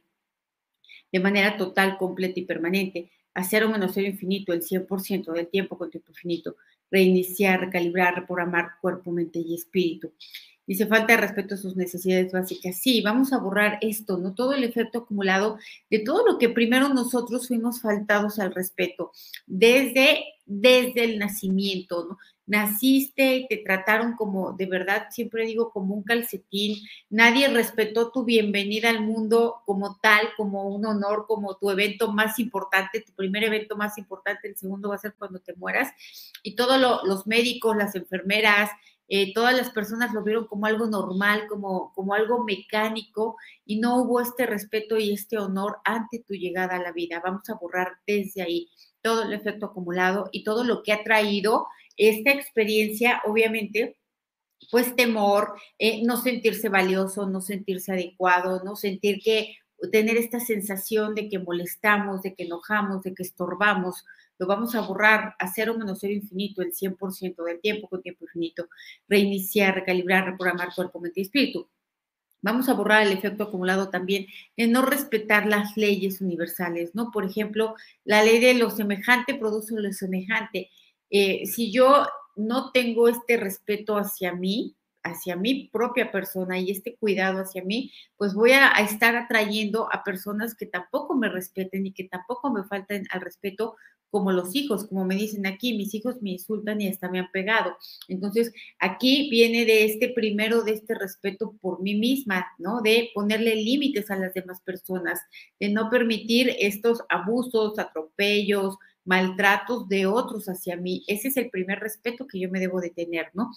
de 1.12 1.20
manera 1.20 1.58
total, 1.58 1.98
completa 1.98 2.40
y 2.40 2.46
permanente 2.46 3.12
a 3.36 3.44
cero 3.44 3.70
menos 3.70 3.92
cero 3.94 4.08
infinito, 4.08 4.54
el 4.54 4.62
100% 4.64 5.32
del 5.34 5.48
tiempo 5.50 5.78
con 5.78 5.92
tiempo 5.92 6.12
infinito, 6.12 6.56
reiniciar, 6.90 7.60
recalibrar, 7.60 8.16
reprogramar 8.16 8.72
cuerpo, 8.82 9.12
mente 9.12 9.40
y 9.40 9.54
espíritu. 9.54 10.14
Dice 10.68 10.88
falta 10.88 11.14
de 11.14 11.22
respeto 11.22 11.56
a 11.56 11.58
sus 11.58 11.76
necesidades 11.76 12.32
básicas. 12.32 12.78
Sí, 12.80 13.02
vamos 13.02 13.34
a 13.34 13.38
borrar 13.38 13.78
esto, 13.82 14.18
¿no? 14.18 14.34
Todo 14.34 14.54
el 14.54 14.64
efecto 14.64 15.00
acumulado 15.00 15.58
de 15.90 16.00
todo 16.00 16.26
lo 16.26 16.38
que 16.38 16.50
primero 16.50 16.90
nosotros 16.90 17.48
fuimos 17.48 17.82
faltados 17.82 18.40
al 18.40 18.54
respeto, 18.54 19.12
desde, 19.46 20.24
desde 20.46 21.04
el 21.04 21.20
nacimiento, 21.20 22.06
¿no? 22.10 22.18
naciste 22.48 23.38
y 23.38 23.48
te 23.48 23.58
trataron 23.58 24.16
como, 24.16 24.54
de 24.54 24.66
verdad, 24.66 25.08
siempre 25.10 25.46
digo, 25.46 25.72
como 25.72 25.96
un 25.96 26.04
calcetín. 26.04 26.78
Nadie 27.10 27.48
respetó 27.48 28.12
tu 28.12 28.24
bienvenida 28.24 28.90
al 28.90 29.02
mundo 29.02 29.62
como 29.66 29.98
tal, 30.02 30.30
como 30.38 30.68
un 30.70 30.86
honor, 30.86 31.26
como 31.28 31.58
tu 31.58 31.72
evento 31.72 32.12
más 32.12 32.40
importante, 32.40 33.02
tu 33.02 33.14
primer 33.14 33.44
evento 33.44 33.76
más 33.76 33.98
importante, 33.98 34.48
el 34.48 34.58
segundo 34.58 34.90
va 34.90 34.96
a 34.96 35.00
ser 35.00 35.16
cuando 35.18 35.40
te 35.40 35.56
mueras. 35.56 35.92
Y 36.44 36.56
todos 36.56 36.80
los 37.04 37.28
médicos, 37.28 37.76
las 37.76 37.96
enfermeras, 37.96 38.70
eh, 39.08 39.34
todas 39.34 39.56
las 39.56 39.70
personas 39.70 40.14
lo 40.14 40.24
vieron 40.24 40.48
como 40.48 40.66
algo 40.66 40.88
normal, 40.88 41.48
como, 41.48 41.94
como 41.94 42.14
algo 42.14 42.44
mecánico 42.44 43.38
y 43.66 43.80
no 43.80 43.98
hubo 44.02 44.22
este 44.22 44.46
respeto 44.46 44.98
y 44.98 45.14
este 45.14 45.38
honor 45.38 45.78
ante 45.84 46.20
tu 46.20 46.34
llegada 46.34 46.76
a 46.76 46.82
la 46.82 46.92
vida. 46.92 47.22
Vamos 47.24 47.50
a 47.50 47.56
borrar 47.56 48.00
desde 48.08 48.42
ahí 48.42 48.70
todo 49.02 49.24
el 49.24 49.34
efecto 49.34 49.68
acumulado 49.68 50.30
y 50.32 50.44
todo 50.44 50.64
lo 50.64 50.82
que 50.82 50.92
ha 50.92 51.04
traído 51.04 51.68
esta 51.98 52.32
experiencia, 52.32 53.22
obviamente, 53.26 53.98
pues 54.72 54.96
temor, 54.96 55.56
eh, 55.78 56.04
no 56.04 56.18
sentirse 56.18 56.70
valioso, 56.70 57.28
no 57.28 57.42
sentirse 57.42 57.92
adecuado, 57.92 58.64
no 58.64 58.76
sentir 58.76 59.22
que 59.24 59.58
tener 59.92 60.18
esta 60.18 60.40
sensación 60.40 61.16
de 61.16 61.30
que 61.30 61.40
molestamos, 61.40 62.22
de 62.22 62.34
que 62.34 62.44
enojamos, 62.44 63.04
de 63.04 63.14
que 63.14 63.24
estorbamos, 63.24 64.06
lo 64.38 64.48
vamos 64.48 64.76
a 64.76 64.82
borrar 64.82 65.36
a 65.40 65.52
cero 65.52 65.76
menos 65.78 66.00
cero 66.02 66.14
infinito 66.14 66.62
el 66.62 66.74
100% 66.74 67.44
del 67.44 67.60
tiempo 67.62 67.88
con 67.88 68.02
tiempo 68.02 68.26
infinito, 68.26 68.68
reiniciar, 69.08 69.76
recalibrar, 69.76 70.26
reprogramar 70.26 70.74
cuerpo, 70.74 71.00
mente 71.00 71.22
y 71.22 71.24
espíritu. 71.24 71.70
Vamos 72.42 72.70
a 72.70 72.74
borrar 72.74 73.02
el 73.02 73.12
efecto 73.12 73.46
acumulado 73.46 73.90
también 73.90 74.28
de 74.56 74.68
no 74.68 74.84
respetar 74.84 75.48
las 75.48 75.76
leyes 75.78 76.22
universales, 76.22 76.94
¿no? 76.94 77.10
Por 77.12 77.26
ejemplo, 77.26 77.76
la 78.04 78.24
ley 78.24 78.40
de 78.40 78.54
lo 78.54 78.70
semejante 78.70 79.34
produce 79.34 79.74
lo 79.74 79.92
semejante. 79.92 80.70
Eh, 81.10 81.48
si 81.48 81.72
yo 81.72 82.06
no 82.36 82.72
tengo 82.72 83.08
este 83.08 83.38
respeto 83.38 83.98
hacia 83.98 84.34
mí, 84.34 84.76
hacia 85.06 85.36
mi 85.36 85.70
propia 85.72 86.12
persona 86.12 86.60
y 86.60 86.72
este 86.72 86.96
cuidado 86.96 87.40
hacia 87.40 87.64
mí, 87.64 87.92
pues 88.18 88.34
voy 88.34 88.52
a, 88.52 88.70
estar 88.72 89.16
atrayendo 89.16 89.88
a 89.92 90.04
personas 90.04 90.56
que 90.56 90.66
tampoco 90.66 91.16
me 91.16 91.30
respeten 91.30 91.86
y 91.86 91.94
que 91.94 92.06
tampoco 92.06 92.52
me 92.52 92.64
falten 92.64 93.06
al 93.12 93.22
respeto 93.22 93.76
como 94.10 94.32
los 94.32 94.56
hijos, 94.56 94.88
como 94.88 95.06
me 95.06 95.16
dicen 95.16 95.46
aquí, 95.46 95.78
mis 95.78 95.94
hijos 95.94 96.22
me 96.22 96.32
insultan 96.32 96.82
y 96.82 96.88
hasta 96.88 97.10
me 97.10 97.20
han 97.20 97.32
pegado. 97.32 97.76
Entonces, 98.08 98.54
aquí 98.80 99.30
viene 99.30 99.66
de 99.66 99.86
este 99.86 100.10
primero, 100.10 100.64
de 100.64 100.74
este 100.74 100.96
respeto 100.96 101.56
por 101.62 101.82
mí 101.82 101.96
misma, 101.96 102.48
¿no? 102.58 102.82
De 102.82 103.12
ponerle 103.14 103.56
límites 103.56 104.10
a 104.12 104.16
las 104.16 104.34
demás 104.34 104.62
personas, 104.62 105.20
de 105.60 105.70
no 105.70 105.90
permitir 105.90 106.56
estos 106.60 107.02
abusos, 107.10 107.78
atropellos, 107.80 108.78
maltratos 109.04 109.88
de 109.90 110.06
otros 110.06 110.46
hacia 110.48 110.78
mí. 110.78 111.04
Ese 111.08 111.30
es 111.30 111.38
el 111.38 111.50
primer 111.50 111.80
respeto 111.80 112.28
que 112.28 112.40
yo 112.40 112.50
me 112.50 112.60
debo 112.60 112.82
de 112.82 112.90
tener, 112.90 113.30
¿no? 113.34 113.52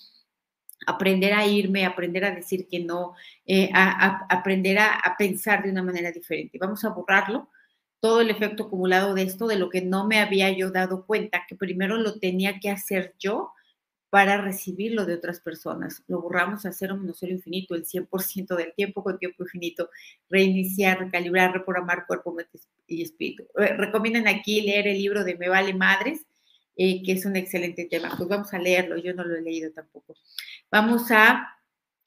aprender 0.87 1.35
a 1.35 1.47
irme, 1.47 1.85
aprender 1.85 2.25
a 2.25 2.31
decir 2.35 2.67
que 2.69 2.81
no, 2.81 3.14
eh, 3.47 3.71
aprender 3.75 4.78
a, 4.78 5.14
pensar 5.19 5.62
de 5.62 5.71
una 5.71 5.83
manera 5.83 6.12
diferente. 6.12 6.59
Vamos 6.59 6.85
a 6.85 6.90
borrarlo, 6.90 7.50
todo 8.00 8.21
el 8.21 8.31
efecto 8.31 8.64
acumulado 8.64 9.14
de 9.14 9.23
esto, 9.23 9.47
de 9.47 9.59
lo 9.59 9.71
que 9.71 9.83
no 9.83 10.07
me 10.07 10.21
había 10.21 10.50
yo 10.50 10.71
dado 10.71 11.05
cuenta, 11.07 11.45
que 11.49 11.57
primero 11.57 11.97
lo 11.97 12.19
tenía 12.19 12.61
que 12.61 12.71
hacer 12.71 13.14
yo 13.19 13.52
para 14.11 14.40
recibirlo 14.40 15.05
de 15.05 15.14
otras 15.14 15.40
personas. 15.40 16.02
Lo 16.07 16.23
borramos 16.23 16.64
a 16.64 16.73
cero 16.73 16.97
menos 16.97 17.23
infinito, 17.23 17.75
el 17.75 17.85
100% 17.85 18.57
del 18.57 18.73
tiempo 18.75 19.02
con 19.02 19.19
tiempo 19.19 19.43
infinito, 19.43 19.90
reiniciar, 20.31 20.99
recalibrar, 20.99 21.52
reprogramar 21.52 22.07
cuerpo, 22.07 22.33
mente 22.33 22.59
y 22.87 23.02
espíritu. 23.02 23.45
Eh, 23.59 23.75
recomiendan 23.75 24.26
aquí 24.28 24.62
leer 24.62 24.88
el 24.88 24.99
libro 24.99 25.25
de 25.25 25.37
Me 25.37 25.49
Vale 25.49 25.75
Madres, 25.75 26.25
eh, 26.76 27.02
que 27.02 27.12
es 27.12 27.26
un 27.26 27.37
excelente 27.37 27.87
tema. 27.87 28.14
Pues 28.17 28.28
vamos 28.28 28.55
a 28.55 28.59
leerlo, 28.59 28.97
yo 28.97 29.12
no 29.12 29.25
lo 29.25 29.37
he 29.37 29.43
leído 29.43 29.71
tampoco. 29.73 30.14
Vamos 30.71 31.11
a 31.11 31.58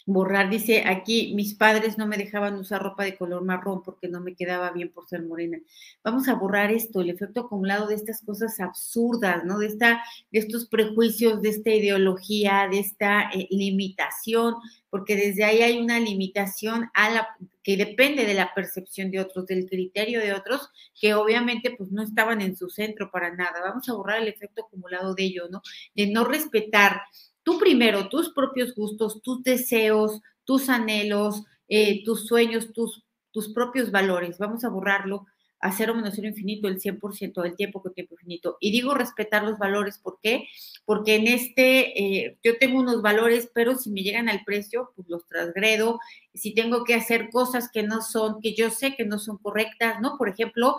borrar, 0.06 0.50
dice 0.50 0.84
aquí, 0.86 1.34
mis 1.36 1.54
padres 1.56 1.98
no 1.98 2.08
me 2.08 2.18
dejaban 2.18 2.56
usar 2.56 2.82
ropa 2.82 3.04
de 3.04 3.18
color 3.18 3.44
marrón 3.44 3.82
porque 3.84 4.08
no 4.08 4.22
me 4.22 4.36
quedaba 4.36 4.72
bien 4.72 4.90
por 4.90 5.08
ser 5.08 5.24
morena. 5.24 5.60
Vamos 6.04 6.28
a 6.28 6.36
borrar 6.36 6.72
esto, 6.72 7.02
el 7.02 7.10
efecto 7.10 7.42
acumulado 7.42 7.88
de 7.88 7.96
estas 7.96 8.22
cosas 8.22 8.60
absurdas, 8.60 9.44
¿no? 9.46 9.60
De, 9.60 9.68
esta, 9.68 10.04
de 10.32 10.40
estos 10.40 10.68
prejuicios, 10.68 11.42
de 11.42 11.50
esta 11.50 11.72
ideología, 11.72 12.68
de 12.70 12.80
esta 12.80 13.30
eh, 13.34 13.48
limitación, 13.52 14.56
porque 14.90 15.16
desde 15.16 15.44
ahí 15.44 15.62
hay 15.62 15.80
una 15.80 16.00
limitación 16.00 16.90
a 16.94 17.10
la 17.10 17.28
que 17.64 17.78
depende 17.78 18.26
de 18.26 18.34
la 18.34 18.54
percepción 18.54 19.12
de 19.12 19.20
otros, 19.20 19.46
del 19.46 19.68
criterio 19.70 20.20
de 20.20 20.34
otros, 20.34 20.70
que 21.00 21.14
obviamente 21.14 21.74
pues 21.78 21.92
no 21.92 22.04
estaban 22.04 22.42
en 22.42 22.58
su 22.58 22.70
centro 22.70 23.12
para 23.12 23.34
nada. 23.34 23.62
Vamos 23.62 23.88
a 23.88 23.94
borrar 23.94 24.22
el 24.22 24.28
efecto 24.28 24.64
acumulado 24.66 25.14
de 25.14 25.24
ello, 25.24 25.48
¿no? 25.50 25.62
De 25.96 26.08
no 26.08 26.26
respetar 26.26 27.02
tú 27.44 27.60
primero, 27.60 28.10
tus 28.10 28.34
propios 28.34 28.74
gustos, 28.76 29.22
tus 29.22 29.44
deseos, 29.44 30.22
tus 30.44 30.70
anhelos, 30.70 31.44
eh, 31.68 32.04
tus 32.04 32.28
sueños, 32.28 32.74
tus, 32.74 33.04
tus 33.32 33.54
propios 33.54 33.92
valores. 33.92 34.38
Vamos 34.38 34.64
a 34.64 34.70
borrarlo 34.70 35.26
a 35.62 35.72
cero 35.72 35.94
menos 35.94 36.14
cero 36.16 36.28
infinito 36.28 36.68
el 36.68 36.80
100% 36.80 37.42
del 37.44 37.56
tiempo 37.56 37.82
con 37.82 37.94
tiempo 37.94 38.16
infinito. 38.16 38.58
Y 38.60 38.72
digo 38.72 38.96
respetar 38.96 39.44
los 39.44 39.60
valores, 39.60 40.00
¿por 40.00 40.20
qué? 40.22 40.48
Porque 40.86 41.16
en 41.16 41.28
este, 41.28 42.26
eh, 42.26 42.38
yo 42.44 42.58
tengo 42.58 42.80
unos 42.80 43.04
valores, 43.04 43.50
pero 43.54 43.76
si 43.78 43.92
me 43.92 44.02
llegan 44.02 44.28
al 44.28 44.44
precio, 44.44 44.92
pues 44.96 45.08
los 45.08 45.28
transgredo. 45.28 46.00
Si 46.34 46.54
tengo 46.56 46.84
que 46.84 46.96
hacer 46.96 47.30
cosas 47.30 47.70
que 47.72 47.84
no 47.84 48.02
son, 48.02 48.42
que 48.42 48.56
yo 48.56 48.72
sé 48.72 48.96
que 48.96 49.06
no 49.06 49.20
son 49.20 49.38
correctas, 49.38 50.02
¿no? 50.02 50.18
Por 50.18 50.30
ejemplo, 50.30 50.78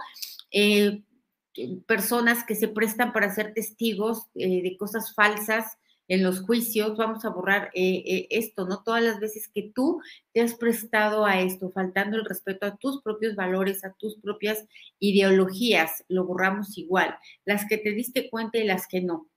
eh, 0.51 1.01
personas 1.87 2.45
que 2.45 2.57
se 2.57 2.67
prestan 2.67 3.13
para 3.13 3.33
ser 3.33 3.55
testigos 3.55 4.25
de 4.35 4.75
cosas 4.79 5.15
falsas, 5.15 5.79
en 6.13 6.23
los 6.23 6.43
juicios, 6.43 6.99
vamos 6.99 7.25
a 7.25 7.31
borrar 7.31 7.71
eh, 7.73 8.03
eh, 8.05 8.27
esto, 8.29 8.67
¿no? 8.67 8.83
Todas 8.83 9.03
las 9.03 9.19
veces 9.19 9.49
que 9.49 9.73
tú 9.75 10.03
te 10.35 10.43
has 10.43 10.55
prestado 10.55 11.25
a 11.25 11.41
esto, 11.41 11.71
faltando 11.71 12.19
el 12.19 12.27
respeto 12.27 12.67
a 12.67 12.77
tus 12.77 13.01
propios 13.01 13.35
valores, 13.35 13.83
a 13.83 13.95
tus 13.95 14.19
propias 14.19 14.67
ideologías, 14.99 16.05
lo 16.09 16.27
borramos 16.27 16.77
igual. 16.77 17.17
Las 17.47 17.67
que 17.67 17.79
te 17.79 17.93
diste 17.93 18.29
cuenta 18.29 18.59
y 18.59 18.65
las 18.65 18.87
que 18.87 19.01
no. 19.01 19.31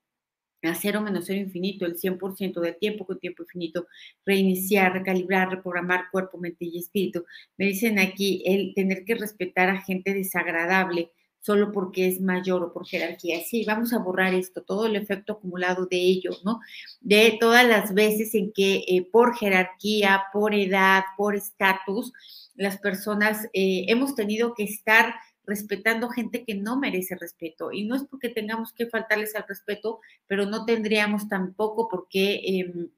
A 0.63 0.75
cero 0.75 0.99
menos 0.99 1.27
cero 1.27 1.39
infinito, 1.39 1.85
el 1.85 1.95
100% 1.95 2.59
del 2.59 2.77
tiempo 2.77 3.05
con 3.05 3.19
tiempo 3.19 3.43
infinito, 3.43 3.87
reiniciar, 4.25 4.91
recalibrar, 4.91 5.49
reprogramar 5.51 6.11
cuerpo, 6.11 6.37
mente 6.37 6.65
y 6.65 6.79
espíritu. 6.79 7.23
Me 7.55 7.67
dicen 7.67 7.99
aquí 7.99 8.43
el 8.45 8.73
tener 8.75 9.05
que 9.05 9.15
respetar 9.15 9.69
a 9.69 9.81
gente 9.81 10.13
desagradable, 10.13 11.13
solo 11.45 11.71
porque 11.71 12.07
es 12.07 12.19
mayor 12.21 12.63
o 12.63 12.73
por 12.73 12.87
jerarquía. 12.87 13.39
Sí, 13.45 13.63
vamos 13.65 13.93
a 13.93 13.99
borrar 13.99 14.33
esto, 14.33 14.63
todo 14.63 14.87
el 14.87 14.95
efecto 14.95 15.33
acumulado 15.33 15.85
de 15.85 15.97
ello, 15.97 16.31
¿no? 16.43 16.59
De 17.01 17.37
todas 17.39 17.67
las 17.67 17.93
veces 17.93 18.33
en 18.33 18.51
que 18.51 18.83
eh, 18.87 19.07
por 19.11 19.37
jerarquía, 19.37 20.23
por 20.33 20.55
edad, 20.55 21.03
por 21.15 21.35
estatus, 21.35 22.13
las 22.55 22.79
personas 22.79 23.45
eh, 23.53 23.85
hemos 23.89 24.15
tenido 24.15 24.55
que 24.55 24.63
estar 24.63 25.13
respetando 25.43 26.09
gente 26.09 26.43
que 26.43 26.55
no 26.55 26.79
merece 26.79 27.15
respeto. 27.15 27.71
Y 27.71 27.83
no 27.85 27.95
es 27.95 28.03
porque 28.05 28.29
tengamos 28.29 28.73
que 28.73 28.87
faltarles 28.87 29.35
al 29.35 29.45
respeto, 29.47 29.99
pero 30.25 30.47
no 30.47 30.65
tendríamos 30.65 31.29
tampoco 31.29 31.87
por 31.87 32.07
qué 32.09 32.41
em, 32.43 32.89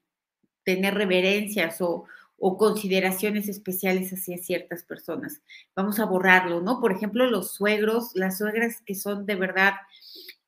tener 0.64 0.94
reverencias 0.94 1.82
o, 1.82 2.06
o 2.38 2.56
consideraciones 2.56 3.48
especiales 3.48 4.12
hacia 4.12 4.38
ciertas 4.38 4.84
personas. 4.84 5.42
Vamos 5.74 5.98
a 5.98 6.06
borrarlo, 6.06 6.60
¿no? 6.60 6.80
Por 6.80 6.92
ejemplo, 6.92 7.26
los 7.26 7.52
suegros, 7.52 8.10
las 8.14 8.38
suegras 8.38 8.80
que 8.86 8.94
son 8.94 9.26
de 9.26 9.34
verdad, 9.34 9.74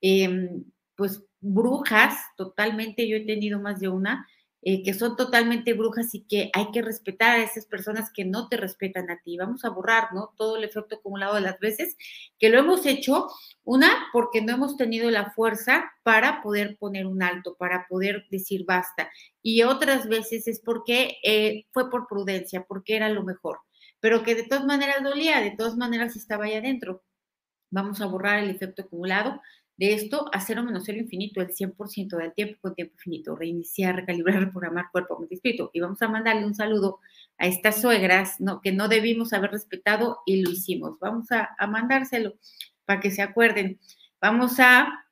em, 0.01 0.65
pues 0.97 1.23
brujas, 1.41 2.15
totalmente, 2.37 3.09
yo 3.09 3.17
he 3.17 3.27
tenido 3.27 3.61
más 3.61 3.81
de 3.81 3.89
una, 3.89 4.27
eh, 4.63 4.83
que 4.83 4.93
son 4.93 5.17
totalmente 5.17 5.73
brujas 5.73 6.15
y 6.15 6.25
que 6.25 6.51
hay 6.53 6.71
que 6.71 6.83
respetar 6.83 7.39
a 7.39 7.43
esas 7.43 7.65
personas 7.65 8.11
que 8.13 8.27
no 8.27 8.49
te 8.49 8.59
respetan 8.59 9.11
a 9.11 9.19
ti. 9.23 9.39
Vamos 9.39 9.65
a 9.65 9.71
borrar, 9.71 10.13
¿no? 10.13 10.35
Todo 10.37 10.59
el 10.59 10.65
efecto 10.65 10.97
acumulado 10.97 11.37
de 11.37 11.41
las 11.41 11.59
veces 11.61 11.97
que 12.39 12.51
lo 12.51 12.59
hemos 12.59 12.85
hecho, 12.85 13.29
una, 13.65 13.91
porque 14.13 14.43
no 14.43 14.53
hemos 14.53 14.77
tenido 14.77 15.11
la 15.11 15.31
fuerza 15.31 15.91
para 16.03 16.43
poder 16.43 16.77
poner 16.79 17.07
un 17.07 17.23
alto, 17.23 17.57
para 17.57 17.87
poder 17.89 18.27
decir 18.31 18.65
basta. 18.67 19.11
Y 19.43 19.63
otras 19.63 20.09
veces 20.09 20.47
es 20.47 20.61
porque 20.61 21.17
eh, 21.25 21.65
fue 21.73 21.91
por 21.91 22.07
prudencia, 22.07 22.65
porque 22.69 22.97
era 22.97 23.09
lo 23.09 23.23
mejor, 23.25 23.61
pero 23.99 24.23
que 24.23 24.35
de 24.35 24.45
todas 24.45 24.67
maneras 24.67 25.03
dolía, 25.03 25.41
de 25.41 25.53
todas 25.57 25.77
maneras 25.77 26.17
estaba 26.17 26.45
ahí 26.45 26.55
adentro. 26.55 27.03
Vamos 27.71 28.01
a 28.01 28.07
borrar 28.07 28.41
el 28.41 28.51
efecto 28.51 28.83
acumulado 28.83 29.41
de 29.81 29.95
esto 29.95 30.27
a 30.35 30.41
cero 30.41 30.63
menos 30.63 30.83
cero 30.85 30.99
infinito, 30.99 31.41
el 31.41 31.55
100% 31.55 32.19
del 32.19 32.35
tiempo 32.35 32.59
con 32.61 32.75
tiempo 32.75 32.93
infinito, 32.97 33.35
reiniciar, 33.35 33.97
recalibrar, 33.97 34.41
reprogramar 34.41 34.91
cuerpo, 34.93 35.19
mente 35.19 35.37
espíritu. 35.37 35.71
Y 35.73 35.81
vamos 35.81 36.03
a 36.03 36.09
mandarle 36.09 36.45
un 36.45 36.55
saludo 36.55 37.01
a 37.39 37.47
estas 37.47 37.81
suegras 37.81 38.39
¿no? 38.41 38.61
que 38.61 38.73
no 38.73 38.89
debimos 38.89 39.33
haber 39.33 39.53
respetado 39.53 40.19
y 40.27 40.43
lo 40.43 40.51
hicimos. 40.51 40.99
Vamos 41.01 41.33
a, 41.33 41.49
mandárselo 41.67 42.35
para 42.85 43.01
que 43.01 43.11
se 43.11 43.23
acuerden. 43.23 43.81
Vamos 44.21 44.61
a 44.61 45.07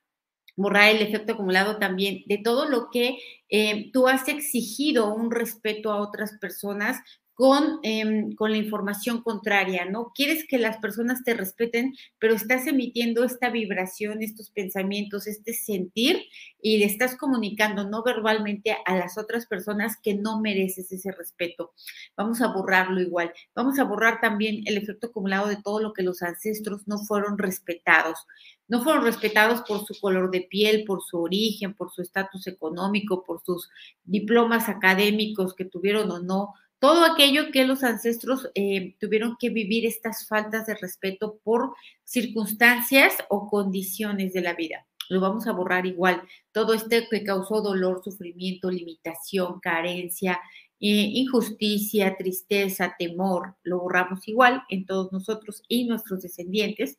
borrar 0.55 0.95
el 0.95 1.01
efecto 1.01 1.33
acumulado 1.33 1.77
también 1.77 2.21
de 2.27 2.37
todo 2.37 2.69
lo 2.69 2.91
que 2.91 3.17
eh, 3.49 3.89
tú 3.91 4.07
has 4.07 4.27
exigido 4.27 5.15
un 5.15 5.31
respeto 5.31 5.91
a 5.91 5.99
otras 5.99 6.33
personas 6.39 7.01
con, 7.39 7.79
em, 7.83 8.35
con, 8.35 8.51
la 8.51 8.57
información 8.57 9.21
contraria, 9.21 9.85
¿no? 9.85 10.11
Quieres 10.13 10.45
que 10.45 10.57
las 10.57 10.75
personas 10.75 11.23
te 11.23 11.33
respeten, 11.33 11.95
pero 12.19 12.33
estás 12.33 12.67
emitiendo 12.67 13.23
esta 13.23 13.49
vibración, 13.49 14.21
estos 14.21 14.49
pensamientos, 14.49 15.25
este 15.25 15.53
sentir 15.53 16.21
y 16.61 16.79
le 16.79 16.85
estás 16.85 17.15
comunicando 17.15 17.89
no 17.89 18.03
verbalmente 18.03 18.75
a 18.85 18.93
las 18.97 19.17
otras 19.17 19.45
personas 19.45 19.95
que 20.03 20.15
no 20.15 20.41
mereces 20.41 20.91
ese 20.91 21.13
respeto. 21.13 21.71
Vamos 22.17 22.41
a 22.41 22.47
borrarlo 22.47 22.99
igual. 22.99 23.31
Vamos 23.55 23.79
a 23.79 23.85
borrar 23.85 24.19
también 24.19 24.63
el 24.65 24.77
efecto 24.77 25.07
acumulado 25.07 25.47
de 25.47 25.61
todo 25.63 25.79
lo 25.79 25.93
que 25.93 26.03
los 26.03 26.21
ancestros 26.21 26.89
no 26.89 26.97
fueron 26.97 27.37
respetados. 27.37 28.27
No 28.67 28.83
fueron 28.83 29.05
respetados 29.05 29.61
por 29.61 29.85
su 29.85 29.97
color 29.97 30.29
de 30.29 30.41
piel, 30.41 30.83
por 30.83 31.01
su 31.01 31.21
origen, 31.21 31.73
por 31.73 31.89
su 31.89 32.01
estatus 32.01 32.47
económico, 32.47 33.23
por 33.23 33.41
sus 33.45 33.69
diplomas 34.03 34.67
académicos 34.67 35.55
que 35.55 35.63
tuvieron 35.63 36.11
o 36.11 36.19
no 36.19 36.53
todo 36.79 37.05
aquello 37.05 37.51
que 37.51 37.65
los 37.65 37.83
ancestros 37.83 38.49
eh, 38.55 38.95
tuvieron 38.99 39.35
que 39.39 39.49
vivir 39.49 39.85
estas 39.85 40.27
faltas 40.27 40.65
de 40.65 40.75
respeto 40.75 41.39
por 41.43 41.75
circunstancias 42.03 43.13
o 43.29 43.47
condiciones 43.49 44.33
de 44.33 44.41
la 44.41 44.53
vida. 44.53 44.87
Lo 45.09 45.19
vamos 45.19 45.47
a 45.47 45.51
borrar 45.51 45.85
igual. 45.85 46.21
Todo 46.51 46.73
este 46.73 47.07
que 47.09 47.23
causó 47.23 47.61
dolor, 47.61 48.01
sufrimiento, 48.03 48.71
limitación, 48.71 49.59
carencia, 49.59 50.39
eh, 50.79 51.11
injusticia, 51.13 52.15
tristeza, 52.15 52.95
temor, 52.97 53.55
lo 53.63 53.79
borramos 53.79 54.27
igual 54.27 54.63
en 54.69 54.85
todos 54.85 55.11
nosotros 55.11 55.63
y 55.67 55.85
nuestros 55.85 56.21
descendientes 56.21 56.97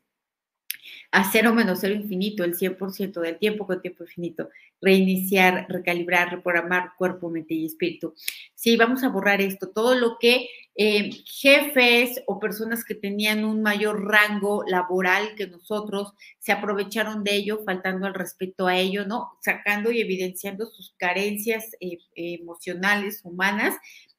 a 1.12 1.30
cero 1.30 1.54
menos 1.54 1.80
cero 1.80 1.94
infinito, 1.94 2.44
el 2.44 2.56
100% 2.56 3.20
del 3.20 3.38
tiempo 3.38 3.66
con 3.66 3.82
tiempo 3.82 4.04
infinito, 4.04 4.48
reiniciar, 4.80 5.66
recalibrar, 5.68 6.30
reprogramar 6.30 6.92
cuerpo, 6.96 7.30
mente 7.30 7.54
y 7.54 7.66
espíritu. 7.66 8.14
Sí, 8.54 8.76
vamos 8.76 9.02
a 9.02 9.08
borrar 9.08 9.40
esto, 9.40 9.68
todo 9.70 9.94
lo 9.94 10.18
que 10.18 10.48
eh, 10.76 11.10
jefes 11.26 12.22
o 12.26 12.38
personas 12.38 12.84
que 12.84 12.94
tenían 12.94 13.44
un 13.44 13.60
mayor 13.60 14.02
rango 14.06 14.64
laboral 14.66 15.34
que 15.36 15.46
nosotros 15.46 16.14
se 16.38 16.52
aprovecharon 16.52 17.24
de 17.24 17.34
ello, 17.34 17.62
faltando 17.66 18.06
al 18.06 18.14
respeto 18.14 18.66
a 18.66 18.76
ello, 18.78 19.04
¿no? 19.04 19.32
Sacando 19.42 19.90
y 19.90 20.00
evidenciando 20.00 20.66
sus 20.66 20.94
carencias 20.96 21.66
eh, 21.80 21.98
emocionales, 22.14 23.20
humanas, 23.24 23.74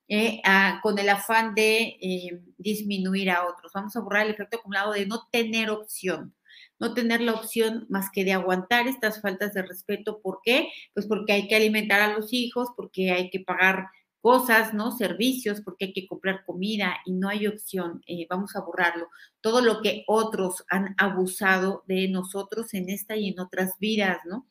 eh, 0.08 0.42
con 0.84 1.00
el 1.00 1.08
afán 1.10 1.56
de 1.56 1.98
disminuir 2.58 3.32
a 3.32 3.48
otros. 3.48 3.72
Vamos 3.74 3.96
a 3.96 4.02
borrar 4.02 4.26
el 4.26 4.34
efecto 4.34 4.58
acumulado 4.58 4.92
de 4.92 5.06
no 5.06 5.28
tener 5.32 5.70
opción 5.70 6.36
no 6.82 6.96
tener 6.96 7.22
la 7.22 7.34
opción 7.34 7.86
más 7.90 8.10
que 8.12 8.26
de 8.26 8.34
aguantar 8.34 8.88
estas 8.88 9.22
faltas 9.22 9.54
de 9.54 9.62
respeto. 9.62 10.20
¿Por 10.20 10.40
qué? 10.44 10.70
Pues 10.96 11.06
porque 11.06 11.32
hay 11.34 11.48
que 11.48 11.56
alimentar 11.56 12.02
a 12.02 12.12
los 12.12 12.34
hijos, 12.34 12.70
porque 12.76 13.12
hay 13.12 13.30
que 13.30 13.40
pagar 13.40 13.86
cosas, 14.20 14.74
¿no? 14.74 14.92
Servicios, 14.92 15.62
porque 15.62 15.86
hay 15.86 15.94
que 15.94 16.08
comprar 16.08 16.44
comida 16.44 16.98
y 17.06 17.14
no 17.14 17.30
hay 17.30 17.46
opción. 17.46 18.02
Eh, 18.08 18.26
vamos 18.28 18.56
a 18.56 18.62
borrarlo. 18.62 19.10
Todo 19.42 19.62
lo 19.62 19.84
que 19.84 20.04
otros 20.08 20.66
han 20.70 20.96
abusado 20.98 21.84
de 21.86 22.08
nosotros 22.08 22.74
en 22.74 22.90
esta 22.90 23.16
y 23.16 23.30
en 23.30 23.40
otras 23.40 23.74
vidas, 23.80 24.18
¿no? 24.26 24.48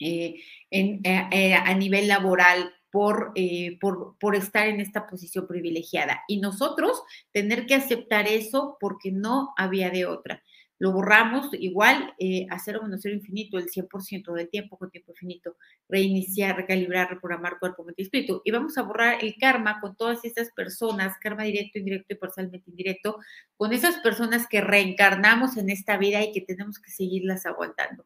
Eh, 0.00 0.40
eh, 0.72 1.54
a 1.54 1.74
nivel 1.74 2.08
laboral, 2.08 2.74
por, 2.90 3.32
por, 3.80 4.18
por, 4.18 4.34
estar 4.34 4.66
en 4.66 4.80
esta 4.80 5.06
posición 5.06 5.46
privilegiada. 5.46 6.24
Y 6.26 6.40
nosotros 6.40 7.02
tener 7.30 7.66
que 7.66 7.76
aceptar 7.76 8.26
eso 8.26 8.76
porque 8.80 9.12
no 9.12 9.54
había 9.56 9.90
de 9.90 10.06
otra 10.06 10.42
lo 10.82 10.90
borramos 10.90 11.46
igual 11.52 12.12
eh, 12.18 12.48
a 12.50 12.58
cero 12.58 12.80
menos 12.82 13.02
cero 13.02 13.14
infinito 13.14 13.56
el 13.56 13.66
100% 13.66 14.32
del 14.32 14.50
tiempo 14.50 14.76
con 14.76 14.90
tiempo 14.90 15.12
infinito, 15.12 15.54
reiniciar, 15.88 16.56
recalibrar, 16.56 17.08
reprogramar 17.08 17.60
cuerpo, 17.60 17.84
mente 17.84 18.02
y 18.02 18.06
espíritu. 18.06 18.42
Y 18.44 18.50
vamos 18.50 18.76
a 18.76 18.82
borrar 18.82 19.22
el 19.22 19.36
karma 19.38 19.80
con 19.80 19.94
todas 19.94 20.24
esas 20.24 20.50
personas, 20.50 21.16
karma 21.20 21.44
directo, 21.44 21.78
indirecto 21.78 22.14
y 22.14 22.16
parcialmente 22.16 22.68
indirecto, 22.68 23.18
con 23.56 23.72
esas 23.72 23.98
personas 23.98 24.48
que 24.48 24.60
reencarnamos 24.60 25.56
en 25.56 25.70
esta 25.70 25.96
vida 25.98 26.20
y 26.20 26.32
que 26.32 26.40
tenemos 26.40 26.80
que 26.80 26.90
seguirlas 26.90 27.46
aguantando. 27.46 28.04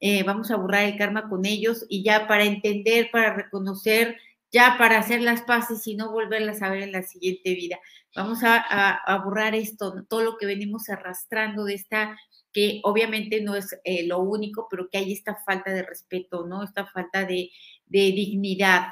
Eh, 0.00 0.24
vamos 0.24 0.50
a 0.50 0.56
borrar 0.56 0.86
el 0.86 0.98
karma 0.98 1.28
con 1.28 1.46
ellos 1.46 1.86
y 1.88 2.02
ya 2.02 2.26
para 2.26 2.42
entender, 2.42 3.10
para 3.12 3.32
reconocer 3.32 4.16
ya 4.52 4.76
para 4.78 4.98
hacer 4.98 5.20
las 5.20 5.42
paces 5.42 5.86
y 5.86 5.96
no 5.96 6.12
volverlas 6.12 6.62
a 6.62 6.70
ver 6.70 6.82
en 6.82 6.92
la 6.92 7.02
siguiente 7.02 7.54
vida. 7.54 7.78
Vamos 8.14 8.40
a, 8.42 9.22
borrar 9.24 9.54
esto, 9.54 10.04
todo 10.08 10.22
lo 10.22 10.38
que 10.38 10.46
venimos 10.46 10.88
arrastrando 10.88 11.64
de 11.64 11.74
esta, 11.74 12.16
que 12.52 12.80
obviamente 12.84 13.42
no 13.42 13.54
es 13.54 13.78
eh, 13.84 14.06
lo 14.06 14.20
único, 14.20 14.66
pero 14.70 14.88
que 14.88 14.98
hay 14.98 15.12
esta 15.12 15.36
falta 15.46 15.72
de 15.72 15.82
respeto, 15.82 16.46
¿no? 16.46 16.64
Esta 16.64 16.86
falta 16.86 17.24
de, 17.24 17.50
de 17.86 18.00
dignidad, 18.12 18.88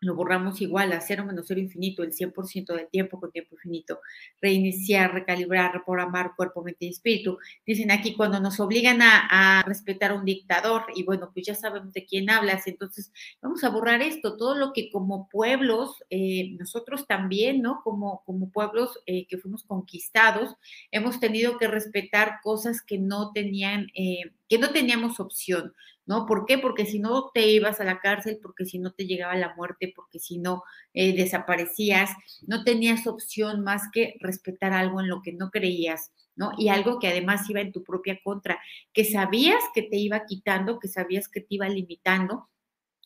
lo 0.00 0.14
borramos 0.14 0.60
igual 0.60 0.92
a 0.92 1.00
cero 1.00 1.24
menos 1.26 1.46
cero 1.48 1.60
infinito, 1.60 2.02
el 2.02 2.12
100% 2.12 2.74
del 2.74 2.88
tiempo 2.88 3.18
con 3.18 3.32
tiempo 3.32 3.54
infinito, 3.56 4.00
reiniciar, 4.40 5.12
recalibrar, 5.12 5.72
reprogramar 5.72 6.34
cuerpo, 6.36 6.62
mente 6.62 6.86
y 6.86 6.90
espíritu. 6.90 7.38
Dicen 7.66 7.90
aquí, 7.90 8.14
cuando 8.14 8.40
nos 8.40 8.60
obligan 8.60 9.00
a, 9.02 9.62
respetar 9.66 10.12
a 10.12 10.14
un 10.14 10.24
dictador, 10.24 10.84
y 10.94 11.02
bueno, 11.04 11.30
pues 11.32 11.46
ya 11.46 11.54
sabemos 11.54 11.92
de 11.92 12.04
quién 12.04 12.30
hablas, 12.30 12.66
entonces 12.66 13.12
vamos 13.42 13.64
a 13.64 13.70
borrar 13.70 14.02
esto, 14.02 14.36
todo 14.36 14.54
lo 14.54 14.72
que 14.72 14.90
como 14.90 15.28
pueblos, 15.28 16.02
eh, 16.10 16.56
nosotros 16.58 17.06
también, 17.06 17.60
¿no? 17.62 17.80
Como, 17.82 18.22
como 18.24 18.50
pueblos 18.50 19.00
eh, 19.06 19.26
que 19.26 19.38
fuimos 19.38 19.64
conquistados, 19.64 20.54
hemos 20.90 21.20
tenido 21.20 21.58
que 21.58 21.68
respetar 21.68 22.38
cosas 22.42 22.82
que 22.82 22.98
no 22.98 23.32
tenían, 23.32 23.88
eh, 23.94 24.32
que 24.48 24.58
no 24.58 24.70
teníamos 24.70 25.20
opción. 25.20 25.74
¿No? 26.08 26.24
¿Por 26.24 26.46
qué? 26.46 26.56
Porque 26.56 26.86
si 26.86 26.98
no 26.98 27.30
te 27.34 27.46
ibas 27.48 27.80
a 27.80 27.84
la 27.84 28.00
cárcel, 28.00 28.38
porque 28.42 28.64
si 28.64 28.78
no 28.78 28.92
te 28.92 29.06
llegaba 29.06 29.36
la 29.36 29.54
muerte, 29.54 29.92
porque 29.94 30.18
si 30.18 30.38
no 30.38 30.62
eh, 30.94 31.14
desaparecías, 31.14 32.10
no 32.46 32.64
tenías 32.64 33.06
opción 33.06 33.62
más 33.62 33.82
que 33.92 34.14
respetar 34.18 34.72
algo 34.72 35.00
en 35.00 35.08
lo 35.08 35.20
que 35.20 35.34
no 35.34 35.50
creías, 35.50 36.10
¿no? 36.34 36.52
Y 36.56 36.70
algo 36.70 36.98
que 36.98 37.08
además 37.08 37.48
iba 37.50 37.60
en 37.60 37.72
tu 37.72 37.84
propia 37.84 38.18
contra, 38.24 38.58
que 38.94 39.04
sabías 39.04 39.62
que 39.74 39.82
te 39.82 39.98
iba 39.98 40.24
quitando, 40.24 40.78
que 40.78 40.88
sabías 40.88 41.28
que 41.28 41.42
te 41.42 41.56
iba 41.56 41.68
limitando, 41.68 42.48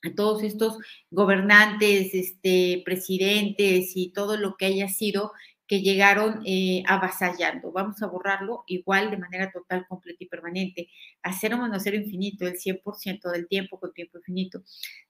a 0.04 0.14
todos 0.14 0.42
estos 0.42 0.78
gobernantes, 1.10 2.14
este, 2.14 2.82
presidentes 2.84 3.92
y 3.96 4.12
todo 4.12 4.36
lo 4.36 4.56
que 4.56 4.66
haya 4.66 4.88
sido, 4.88 5.32
que 5.72 5.80
llegaron 5.80 6.42
eh, 6.44 6.82
avasallando. 6.86 7.72
Vamos 7.72 8.02
a 8.02 8.06
borrarlo 8.06 8.62
igual 8.66 9.10
de 9.10 9.16
manera 9.16 9.50
total, 9.50 9.86
completa 9.88 10.22
y 10.22 10.26
permanente. 10.26 10.90
A 11.22 11.32
cero 11.32 11.56
menos 11.56 11.82
cero 11.82 11.96
infinito, 11.96 12.46
el 12.46 12.58
100% 12.58 13.30
del 13.30 13.48
tiempo 13.48 13.80
con 13.80 13.94
tiempo 13.94 14.18
infinito. 14.18 14.62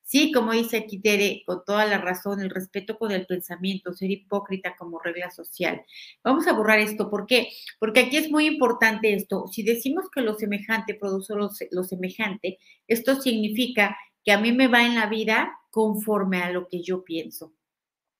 Sí, 0.03 0.31
como 0.31 0.53
dice 0.53 0.77
aquí 0.77 1.01
Tere, 1.01 1.42
con 1.46 1.64
toda 1.64 1.85
la 1.85 1.98
razón, 1.98 2.40
el 2.40 2.48
respeto 2.48 2.96
con 2.96 3.11
el 3.11 3.27
pensamiento, 3.27 3.92
ser 3.92 4.12
hipócrita 4.12 4.77
como 4.77 5.01
regla 5.01 5.33
social. 5.33 5.83
Vamos 6.22 6.46
a 6.46 6.53
borrar 6.53 6.79
esto. 6.79 7.11
¿Por 7.11 7.27
qué? 7.27 7.48
Porque 7.81 7.98
aquí 7.98 8.16
es 8.18 8.31
muy 8.31 8.46
importante 8.46 9.14
esto. 9.14 9.48
Si 9.48 9.64
decimos 9.64 10.05
que 10.14 10.20
lo 10.20 10.35
semejante 10.35 10.94
produce 10.94 11.35
lo, 11.35 11.51
lo 11.72 11.83
semejante, 11.83 12.61
esto 12.87 13.20
significa 13.20 13.96
que 14.25 14.31
a 14.31 14.38
mí 14.38 14.53
me 14.53 14.68
va 14.68 14.87
en 14.87 14.94
la 14.94 15.07
vida 15.07 15.59
conforme 15.70 16.40
a 16.40 16.53
lo 16.53 16.68
que 16.68 16.85
yo 16.85 17.03
pienso. 17.03 17.53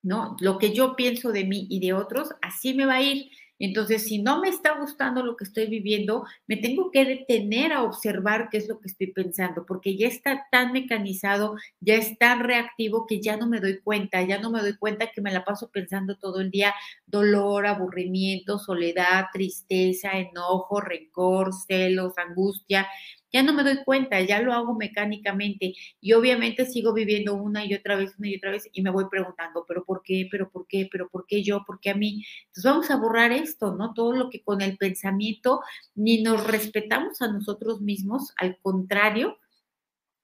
¿No? 0.03 0.37
Lo 0.41 0.59
que 0.59 0.73
yo 0.73 0.97
pienso 0.97 1.33
de 1.33 1.45
mí 1.45 1.67
y 1.71 1.81
de 1.81 1.93
otros, 1.93 2.31
así 2.43 2.75
me 2.75 2.87
va 2.87 2.95
a 2.95 3.03
ir. 3.03 3.31
Entonces, 3.59 4.03
si 4.03 4.21
no 4.21 4.41
me 4.41 4.49
está 4.49 4.77
gustando 4.77 5.23
lo 5.23 5.37
que 5.37 5.45
estoy 5.45 5.67
viviendo, 5.67 6.25
me 6.49 6.57
tengo 6.57 6.91
que 6.91 7.05
detener 7.05 7.73
a 7.73 7.85
observar 7.85 8.49
qué 8.51 8.59
es 8.59 8.67
lo 8.67 8.81
que 8.81 8.89
estoy 8.89 9.13
pensando, 9.13 9.65
porque 9.65 9.97
ya 9.97 10.09
está 10.09 10.49
tan 10.51 10.73
mecanizado, 10.73 11.55
ya 11.79 11.95
es 11.95 12.19
tan 12.19 12.41
reactivo 12.41 13.07
que 13.07 13.21
ya 13.21 13.37
no 13.37 13.47
me 13.47 13.61
doy 13.61 13.79
cuenta, 13.79 14.21
ya 14.23 14.39
no 14.39 14.51
me 14.51 14.61
doy 14.61 14.77
cuenta 14.77 15.13
que 15.13 15.21
me 15.21 15.31
la 15.31 15.45
paso 15.45 15.71
pensando 15.71 16.17
todo 16.17 16.41
el 16.41 16.51
día 16.51 16.75
dolor, 17.07 17.67
aburrimiento, 17.67 18.59
soledad, 18.59 19.27
tristeza, 19.33 20.19
enojo, 20.19 20.81
rencor, 20.81 21.53
celos, 21.55 22.19
angustia 22.19 22.89
ya 23.33 23.43
no 23.43 23.53
me 23.53 23.63
doy 23.63 23.83
cuenta, 23.85 24.21
ya 24.21 24.41
lo 24.41 24.53
hago 24.53 24.75
mecánicamente 24.75 25.75
y 26.01 26.13
obviamente 26.13 26.67
sigo 26.67 26.93
viviendo 26.93 27.35
una 27.35 27.65
y 27.65 27.75
otra 27.75 27.97
vez, 27.97 28.15
una 28.19 28.29
y 28.29 28.37
otra 28.37 28.51
vez 28.51 28.69
y 28.73 28.83
me 28.83 28.91
voy 28.91 29.07
preguntando, 29.11 29.65
pero 29.67 29.85
¿por 29.85 30.03
qué? 30.03 30.29
¿Pero 30.31 30.51
por 30.51 30.67
qué? 30.67 30.89
¿Pero 30.91 31.09
por 31.09 31.27
qué 31.27 31.43
yo? 31.43 31.65
¿Por 31.67 31.81
qué 31.81 31.91
a 31.91 31.95
mí? 31.95 32.25
Entonces 32.49 32.65
vamos 32.65 32.91
a 32.91 32.97
borrar 32.97 33.33
esto, 33.33 33.75
¿no? 33.75 33.95
Todo 33.95 34.13
lo 34.13 34.31
que 34.31 34.43
con 34.43 34.61
el 34.61 34.77
pensamiento 34.77 35.61
ni 35.95 36.23
nos 36.23 36.47
respetamos 36.47 37.23
a 37.23 37.29
nosotros 37.29 37.81
mismos, 37.81 38.33
al 38.37 38.59
contrario, 38.61 39.39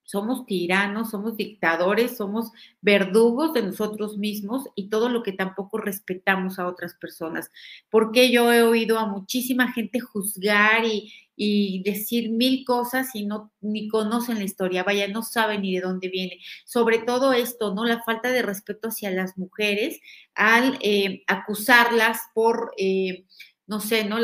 somos 0.08 0.46
tiranos, 0.46 1.10
somos 1.10 1.36
dictadores, 1.36 2.16
somos 2.16 2.50
verdugos 2.80 3.52
de 3.52 3.60
nosotros 3.60 4.16
mismos 4.16 4.64
y 4.74 4.88
todo 4.88 5.10
lo 5.10 5.22
que 5.22 5.32
tampoco 5.32 5.76
respetamos 5.76 6.58
a 6.58 6.66
otras 6.66 6.94
personas. 6.94 7.50
Porque 7.90 8.32
yo 8.32 8.50
he 8.50 8.62
oído 8.62 8.98
a 8.98 9.04
muchísima 9.04 9.70
gente 9.70 10.00
juzgar 10.00 10.86
y, 10.86 11.12
y 11.36 11.82
decir 11.82 12.30
mil 12.30 12.64
cosas 12.64 13.14
y 13.14 13.26
no 13.26 13.52
ni 13.60 13.86
conocen 13.88 14.38
la 14.38 14.44
historia, 14.44 14.82
vaya, 14.82 15.08
no 15.08 15.22
saben 15.22 15.60
ni 15.60 15.74
de 15.74 15.82
dónde 15.82 16.08
viene. 16.08 16.38
Sobre 16.64 17.00
todo 17.00 17.34
esto, 17.34 17.74
¿no? 17.74 17.84
La 17.84 18.02
falta 18.02 18.32
de 18.32 18.40
respeto 18.40 18.88
hacia 18.88 19.10
las 19.10 19.36
mujeres 19.36 20.00
al 20.34 20.78
eh, 20.80 21.22
acusarlas 21.26 22.18
por... 22.32 22.72
Eh, 22.78 23.26
no 23.68 23.80
sé, 23.80 24.04
¿no? 24.04 24.16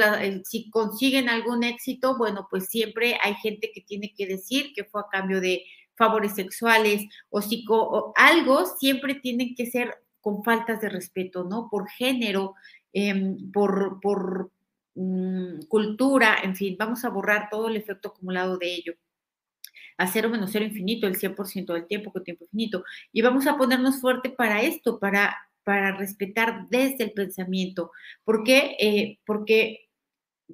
si 0.44 0.70
consiguen 0.70 1.28
algún 1.28 1.64
éxito, 1.64 2.16
bueno, 2.16 2.48
pues 2.50 2.66
siempre 2.68 3.18
hay 3.22 3.35
gente 3.35 3.70
que 3.72 3.83
tiene 3.83 4.12
que 4.16 4.26
decir 4.26 4.72
que 4.74 4.85
fue 4.85 5.02
a 5.02 5.09
cambio 5.11 5.40
de 5.40 5.64
favores 5.96 6.35
sexuales 6.35 7.04
o, 7.28 7.42
psico, 7.42 7.76
o 7.76 8.12
algo, 8.16 8.64
siempre 8.78 9.14
tienen 9.16 9.54
que 9.54 9.66
ser 9.66 10.02
con 10.20 10.42
faltas 10.42 10.80
de 10.80 10.88
respeto, 10.88 11.44
¿no? 11.44 11.68
Por 11.70 11.88
género, 11.90 12.54
em, 12.92 13.52
por, 13.52 14.00
por 14.00 14.50
mm, 14.94 15.66
cultura, 15.68 16.38
en 16.42 16.57
fin, 16.57 16.76
vamos 16.78 17.04
a 17.04 17.11
borrar 17.11 17.48
todo 17.50 17.68
el 17.68 17.76
efecto 17.76 18.09
acumulado 18.09 18.57
de 18.59 18.74
ello 18.74 18.94
a 19.96 20.07
cero 20.07 20.28
menos 20.28 20.50
cero 20.52 20.64
infinito, 20.64 21.07
el 21.07 21.16
100% 21.16 21.72
del 21.72 21.87
tiempo 21.87 22.12
con 22.12 22.24
tiempo 22.24 22.44
infinito. 22.44 22.85
Y 23.12 23.22
vamos 23.22 23.46
a 23.46 23.57
ponernos 23.57 24.00
fuerte 24.00 24.30
para 24.30 24.62
esto, 24.62 24.98
para, 24.98 25.37
para 25.64 25.96
respetar 25.96 26.68
desde 26.70 27.05
el 27.05 27.12
pensamiento. 27.12 27.90
¿Por 28.24 28.44
qué? 28.44 28.77
Eh, 28.79 29.18
porque 29.27 29.88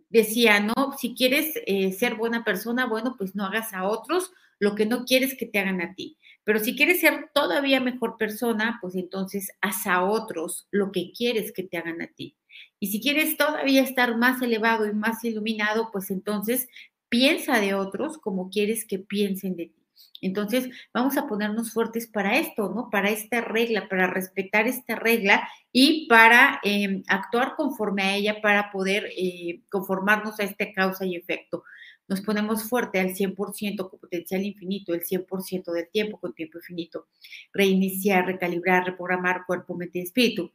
decía, 0.08 0.60
no, 0.60 0.96
si 0.98 1.14
quieres 1.14 1.54
eh, 1.66 1.92
ser 1.92 2.14
buena 2.14 2.44
persona, 2.44 2.86
bueno, 2.86 3.16
pues 3.18 3.34
no 3.34 3.44
hagas 3.44 3.72
a 3.72 3.84
otros 3.84 4.32
lo 4.58 4.74
que 4.74 4.86
no 4.86 5.04
quieres 5.04 5.36
que 5.36 5.46
te 5.46 5.58
hagan 5.58 5.80
a 5.80 5.94
ti. 5.94 6.16
Pero 6.44 6.58
si 6.58 6.76
quieres 6.76 7.00
ser 7.00 7.30
todavía 7.34 7.80
mejor 7.80 8.16
persona, 8.16 8.78
pues 8.80 8.94
entonces 8.94 9.52
haz 9.60 9.86
a 9.86 10.04
otros 10.04 10.68
lo 10.70 10.92
que 10.92 11.12
quieres 11.12 11.52
que 11.52 11.62
te 11.62 11.78
hagan 11.78 12.02
a 12.02 12.08
ti. 12.08 12.36
Y 12.78 12.88
si 12.88 13.00
quieres 13.00 13.36
todavía 13.36 13.82
estar 13.82 14.16
más 14.16 14.40
elevado 14.42 14.86
y 14.86 14.92
más 14.92 15.22
iluminado, 15.24 15.90
pues 15.92 16.10
entonces 16.10 16.68
piensa 17.08 17.60
de 17.60 17.74
otros 17.74 18.18
como 18.18 18.50
quieres 18.50 18.84
que 18.84 18.98
piensen 18.98 19.56
de 19.56 19.66
ti. 19.66 19.79
Entonces, 20.20 20.68
vamos 20.92 21.16
a 21.16 21.26
ponernos 21.26 21.72
fuertes 21.72 22.06
para 22.06 22.38
esto, 22.38 22.72
¿no? 22.74 22.90
Para 22.90 23.10
esta 23.10 23.40
regla, 23.40 23.88
para 23.88 24.06
respetar 24.06 24.66
esta 24.66 24.96
regla 24.96 25.48
y 25.72 26.06
para 26.08 26.60
em, 26.62 27.02
actuar 27.08 27.54
conforme 27.56 28.02
a 28.02 28.16
ella 28.16 28.40
para 28.42 28.70
poder 28.70 29.06
eh, 29.16 29.62
conformarnos 29.70 30.38
a 30.40 30.44
esta 30.44 30.72
causa 30.72 31.06
y 31.06 31.16
efecto. 31.16 31.64
Nos 32.08 32.20
ponemos 32.20 32.64
fuerte 32.64 32.98
al 32.98 33.14
100% 33.14 33.88
con 33.88 34.00
potencial 34.00 34.44
infinito, 34.44 34.92
el 34.92 35.04
100% 35.04 35.72
del 35.72 35.88
tiempo 35.90 36.18
con 36.18 36.34
tiempo 36.34 36.58
infinito. 36.58 37.06
Reiniciar, 37.52 38.26
recalibrar, 38.26 38.84
reprogramar 38.84 39.46
cuerpo, 39.46 39.76
mente 39.76 40.00
y 40.00 40.02
espíritu. 40.02 40.52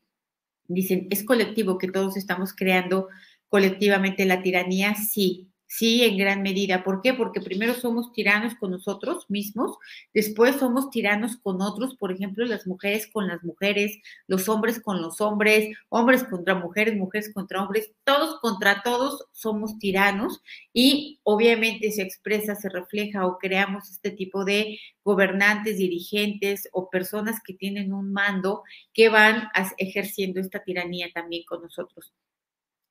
Dicen, 0.67 1.07
¿es 1.11 1.23
colectivo 1.23 1.77
que 1.77 1.87
todos 1.91 2.17
estamos 2.17 2.53
creando 2.53 3.07
colectivamente 3.47 4.25
la 4.25 4.41
tiranía? 4.41 4.95
Sí, 4.95 5.49
Sí, 5.67 6.03
en 6.03 6.17
gran 6.17 6.41
medida. 6.43 6.83
¿Por 6.83 7.01
qué? 7.01 7.13
Porque 7.13 7.41
primero 7.41 7.73
somos 7.73 8.13
tiranos 8.13 8.53
con 8.55 8.71
nosotros 8.71 9.25
mismos, 9.29 9.77
después 10.13 10.57
somos 10.57 10.89
tiranos 10.91 11.37
con 11.37 11.61
otros, 11.61 11.95
por 11.95 12.11
ejemplo, 12.11 12.45
las 12.45 12.67
mujeres 12.67 13.09
con 13.11 13.27
las 13.27 13.43
mujeres, 13.43 13.97
los 14.27 14.47
hombres 14.47 14.79
con 14.79 15.01
los 15.01 15.19
hombres, 15.21 15.75
hombres 15.89 16.23
contra 16.23 16.55
mujeres, 16.55 16.95
mujeres 16.95 17.33
contra 17.33 17.63
hombres, 17.63 17.91
todos 18.03 18.39
contra 18.41 18.83
todos 18.83 19.25
somos 19.33 19.77
tiranos 19.79 20.41
y 20.71 21.19
obviamente 21.23 21.91
se 21.91 22.03
expresa, 22.03 22.55
se 22.55 22.69
refleja 22.69 23.25
o 23.25 23.37
creamos 23.39 23.89
este 23.89 24.11
tipo 24.11 24.45
de 24.45 24.79
gobernantes, 25.03 25.77
dirigentes 25.77 26.69
o 26.73 26.89
personas 26.89 27.41
que 27.43 27.53
tienen 27.53 27.91
un 27.91 28.13
mando 28.13 28.63
que 28.93 29.09
van 29.09 29.49
ejerciendo 29.77 30.39
esta 30.39 30.63
tiranía 30.63 31.09
también 31.13 31.43
con 31.47 31.63
nosotros. 31.63 32.13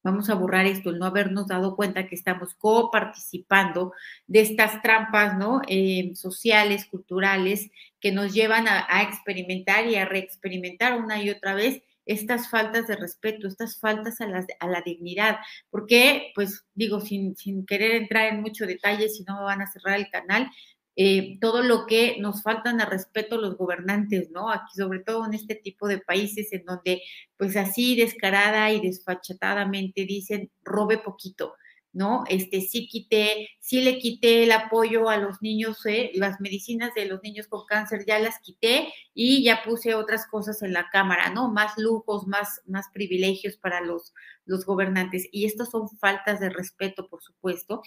Vamos 0.04 0.28
a 0.28 0.34
borrar 0.34 0.66
esto, 0.66 0.90
el 0.90 0.98
no 0.98 1.06
habernos 1.06 1.48
dado 1.48 1.74
cuenta 1.76 2.06
que 2.06 2.14
estamos 2.14 2.54
coparticipando 2.54 3.94
de 4.26 4.40
estas 4.40 4.82
trampas 4.82 5.38
¿no? 5.38 5.62
Eh, 5.66 6.12
sociales, 6.14 6.84
culturales, 6.84 7.70
que 8.00 8.12
nos 8.12 8.34
llevan 8.34 8.68
a, 8.68 9.02
experimentar 9.02 9.86
y 9.86 9.96
a 9.96 10.04
reexperimentar 10.04 11.00
una 11.00 11.22
y 11.22 11.30
otra 11.30 11.54
vez 11.54 11.82
estas 12.04 12.50
faltas 12.50 12.86
de 12.86 12.96
respeto, 12.96 13.48
estas 13.48 13.80
faltas 13.80 14.20
a 14.20 14.26
la, 14.26 14.46
a 14.60 14.68
la 14.68 14.82
dignidad. 14.82 15.38
Porque, 15.70 16.32
pues 16.34 16.66
digo, 16.74 17.00
sin, 17.00 17.34
sin 17.34 17.64
querer 17.64 17.92
entrar 17.92 18.26
en 18.26 18.42
mucho 18.42 18.66
detalle, 18.66 19.08
si 19.08 19.24
no 19.24 19.38
me 19.38 19.44
van 19.44 19.62
a 19.62 19.72
cerrar 19.72 19.98
el 19.98 20.10
canal, 20.10 20.50
eh, 20.96 21.38
todo 21.40 21.62
lo 21.62 21.86
que 21.86 22.16
nos 22.20 22.42
faltan 22.42 22.80
a 22.80 22.86
respeto 22.86 23.36
los 23.36 23.56
gobernantes, 23.56 24.30
¿no? 24.30 24.50
Aquí, 24.50 24.74
sobre 24.76 25.00
todo 25.00 25.26
en 25.26 25.34
este 25.34 25.54
tipo 25.56 25.88
de 25.88 25.98
países 25.98 26.52
en 26.52 26.64
donde, 26.64 27.02
pues 27.36 27.56
así 27.56 27.96
descarada 27.96 28.70
y 28.72 28.80
desfachatadamente 28.80 30.04
dicen, 30.04 30.50
robe 30.62 30.98
poquito. 30.98 31.54
¿No? 31.94 32.24
Este, 32.28 32.60
sí 32.60 32.86
quité, 32.88 33.48
sí 33.60 33.80
le 33.82 33.98
quité 33.98 34.42
el 34.42 34.52
apoyo 34.52 35.08
a 35.08 35.16
los 35.16 35.40
niños, 35.40 35.86
¿eh? 35.86 36.10
las 36.14 36.40
medicinas 36.40 36.92
de 36.94 37.06
los 37.06 37.22
niños 37.22 37.46
con 37.46 37.64
cáncer 37.66 38.04
ya 38.06 38.18
las 38.18 38.40
quité 38.40 38.92
y 39.14 39.44
ya 39.44 39.62
puse 39.64 39.94
otras 39.94 40.26
cosas 40.26 40.60
en 40.62 40.72
la 40.72 40.90
cámara, 40.90 41.30
¿no? 41.30 41.50
Más 41.50 41.78
lujos, 41.78 42.26
más, 42.26 42.60
más 42.66 42.86
privilegios 42.92 43.56
para 43.56 43.80
los, 43.80 44.12
los 44.44 44.66
gobernantes. 44.66 45.28
Y 45.30 45.46
estas 45.46 45.70
son 45.70 45.88
faltas 45.98 46.40
de 46.40 46.50
respeto, 46.50 47.08
por 47.08 47.22
supuesto, 47.22 47.82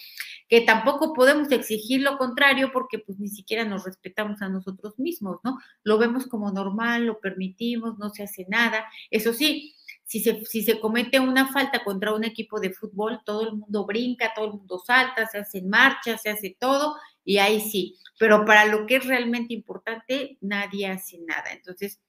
que 0.48 0.62
tampoco 0.62 1.12
podemos 1.12 1.50
exigir 1.52 2.02
lo 2.02 2.16
contrario 2.18 2.70
porque 2.72 2.98
pues 2.98 3.18
ni 3.18 3.28
siquiera 3.28 3.64
nos 3.64 3.84
respetamos 3.84 4.42
a 4.42 4.48
nosotros 4.48 4.98
mismos, 4.98 5.38
¿no? 5.44 5.58
Lo 5.84 5.98
vemos 5.98 6.26
como 6.26 6.50
normal, 6.50 7.04
lo 7.06 7.20
permitimos, 7.20 7.98
no 7.98 8.10
se 8.10 8.22
hace 8.22 8.46
nada. 8.48 8.86
Eso 9.10 9.32
sí, 9.32 9.74
si 10.08 10.20
se, 10.20 10.42
si 10.46 10.62
se 10.62 10.80
comete 10.80 11.20
una 11.20 11.52
falta 11.52 11.84
contra 11.84 12.14
un 12.14 12.24
equipo 12.24 12.58
de 12.60 12.72
fútbol, 12.72 13.20
todo 13.26 13.42
el 13.42 13.56
mundo 13.56 13.84
brinca, 13.84 14.32
todo 14.34 14.46
el 14.46 14.52
mundo 14.52 14.78
salta, 14.78 15.26
se 15.26 15.36
hace 15.36 15.60
marcha, 15.60 16.16
se 16.16 16.30
hace 16.30 16.56
todo, 16.58 16.96
y 17.24 17.36
ahí 17.36 17.60
sí. 17.60 17.98
Pero 18.18 18.46
para 18.46 18.64
lo 18.64 18.86
que 18.86 18.96
es 18.96 19.06
realmente 19.06 19.52
importante, 19.52 20.38
nadie 20.40 20.86
hace 20.86 21.18
nada. 21.26 21.52
Entonces, 21.52 22.00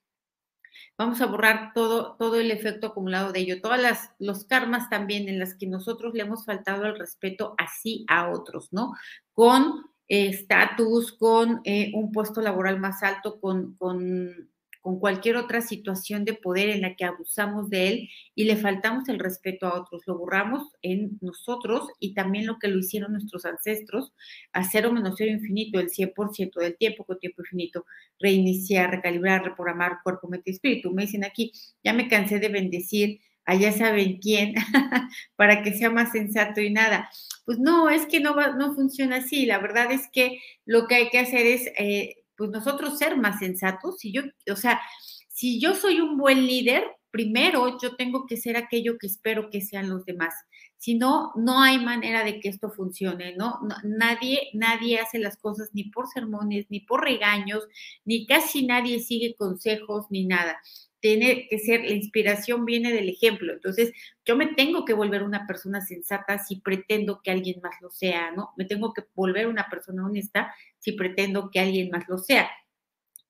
vamos 0.98 1.20
a 1.20 1.26
borrar 1.26 1.74
todo, 1.74 2.16
todo 2.16 2.40
el 2.40 2.52
efecto 2.52 2.88
acumulado 2.88 3.34
de 3.34 3.42
ello, 3.42 3.62
todas 3.62 3.82
las, 3.82 4.12
los 4.18 4.46
karmas 4.46 4.90
también 4.90 5.28
en 5.28 5.38
las 5.38 5.56
que 5.56 5.68
nosotros 5.68 6.14
le 6.14 6.22
hemos 6.22 6.46
faltado 6.46 6.86
el 6.86 6.98
respeto 6.98 7.54
así 7.58 8.06
a 8.08 8.30
otros, 8.30 8.72
¿no? 8.72 8.94
Con 9.34 9.84
estatus, 10.08 11.12
con 11.12 11.60
eh, 11.66 11.92
un 11.94 12.14
puesto 12.14 12.40
laboral 12.40 12.80
más 12.80 13.04
alto, 13.04 13.42
con, 13.42 13.76
con 13.76 14.50
con 14.82 15.00
cualquier 15.00 15.36
otra 15.36 15.62
situación 15.62 16.26
de 16.26 16.34
poder 16.34 16.70
en 16.70 16.82
la 16.82 16.96
que 16.96 17.06
abusamos 17.06 17.70
de 17.70 17.88
él 17.90 18.10
y 18.36 18.46
le 18.46 18.56
faltamos 18.56 19.10
el 19.10 19.20
respeto 19.20 19.68
a 19.68 19.80
otros, 19.80 20.04
lo 20.06 20.18
borramos 20.18 20.64
en 20.82 21.18
nosotros 21.22 21.88
y 22.00 22.14
también 22.14 22.46
lo 22.46 22.60
que 22.60 22.70
lo 22.70 22.80
hicieron 22.80 23.12
nuestros 23.12 23.46
ancestros, 23.46 24.14
a 24.54 24.64
cero 24.64 24.92
menos 24.92 25.16
cero 25.18 25.32
infinito, 25.32 25.80
el 25.80 25.90
100% 25.90 26.60
del 26.60 26.78
tiempo 26.78 27.04
con 27.04 27.20
tiempo 27.20 27.42
infinito, 27.42 27.86
reiniciar, 28.20 28.92
recalibrar, 28.92 29.44
reprogramar 29.44 29.98
cuerpo, 30.04 30.28
mente 30.28 30.52
y 30.52 30.54
espíritu. 30.54 30.92
Me 30.92 31.04
dicen 31.04 31.24
aquí, 31.24 31.52
ya 31.84 31.94
me 31.94 32.08
cansé 32.08 32.40
de 32.40 32.50
bendecir 32.50 33.20
allá 33.50 33.72
saben 33.72 34.20
quién, 34.20 34.54
para 35.36 35.64
que 35.64 35.74
sea 35.74 35.90
más 35.90 36.12
sensato 36.12 36.62
y 36.62 36.70
nada. 36.70 37.10
Pues 37.46 37.58
no, 37.58 37.90
es 37.90 38.06
que 38.06 38.20
no, 38.20 38.36
va, 38.36 38.56
no 38.56 38.76
funciona 38.76 39.18
así. 39.18 39.48
La 39.48 39.58
verdad 39.58 39.92
es 39.92 40.08
que 40.14 40.40
lo 40.66 40.88
que 40.88 40.96
hay 40.96 41.10
que 41.10 41.18
hacer 41.18 41.48
es 41.48 41.68
eh, 41.78 42.19
pues 42.40 42.52
nosotros 42.52 42.98
ser 42.98 43.18
más 43.18 43.38
sensatos. 43.38 44.00
Si 44.00 44.14
yo, 44.14 44.22
o 44.50 44.56
sea, 44.56 44.80
si 45.28 45.60
yo 45.60 45.76
soy 45.76 46.00
un 46.00 46.18
buen 46.18 46.48
líder, 46.48 46.86
primero 47.12 47.78
yo 47.82 47.98
tengo 47.98 48.26
que 48.26 48.38
ser 48.38 48.56
aquello 48.56 48.98
que 48.98 49.08
espero 49.08 49.50
que 49.50 49.60
sean 49.60 49.90
los 49.90 50.06
demás. 50.06 50.34
Si 50.78 50.96
no, 50.96 51.34
no 51.36 51.62
hay 51.62 51.84
manera 51.84 52.24
de 52.24 52.40
que 52.40 52.48
esto 52.48 52.72
funcione, 52.72 53.36
¿no? 53.36 53.60
nadie, 53.84 54.52
nadie 54.54 55.00
hace 55.00 55.20
las 55.20 55.36
cosas 55.36 55.70
ni 55.74 55.90
por 55.90 56.08
sermones, 56.08 56.68
ni 56.70 56.80
por 56.80 57.04
regaños, 57.04 57.68
ni 58.06 58.26
casi 58.26 58.66
nadie 58.66 59.02
sigue 59.02 59.36
consejos, 59.36 60.06
ni 60.10 60.26
nada 60.26 60.62
tiene 61.00 61.48
que 61.50 61.60
ser, 61.60 61.82
la 61.82 61.94
inspiración 61.94 62.66
viene 62.66 62.92
del 62.92 63.10
ejemplo. 63.10 63.54
Entonces, 63.54 63.94
yo 64.26 64.36
me 64.36 64.48
tengo 64.48 64.86
que 64.86 64.94
volver 64.94 65.24
una 65.24 65.48
persona 65.48 65.82
sensata 65.82 66.40
si 66.40 66.58
pretendo 66.58 67.22
que 67.24 67.32
alguien 67.32 67.62
más 67.62 67.76
lo 67.82 67.90
sea, 67.90 68.32
¿no? 68.32 68.52
Me 68.58 68.66
tengo 68.66 68.94
que 68.94 69.04
volver 69.16 69.48
una 69.48 69.68
persona 69.70 70.06
honesta 70.06 70.54
si 70.80 70.94
pretendo 70.94 71.50
que 71.52 71.60
alguien 71.60 71.90
más 71.92 72.06
lo 72.08 72.18
sea 72.18 72.50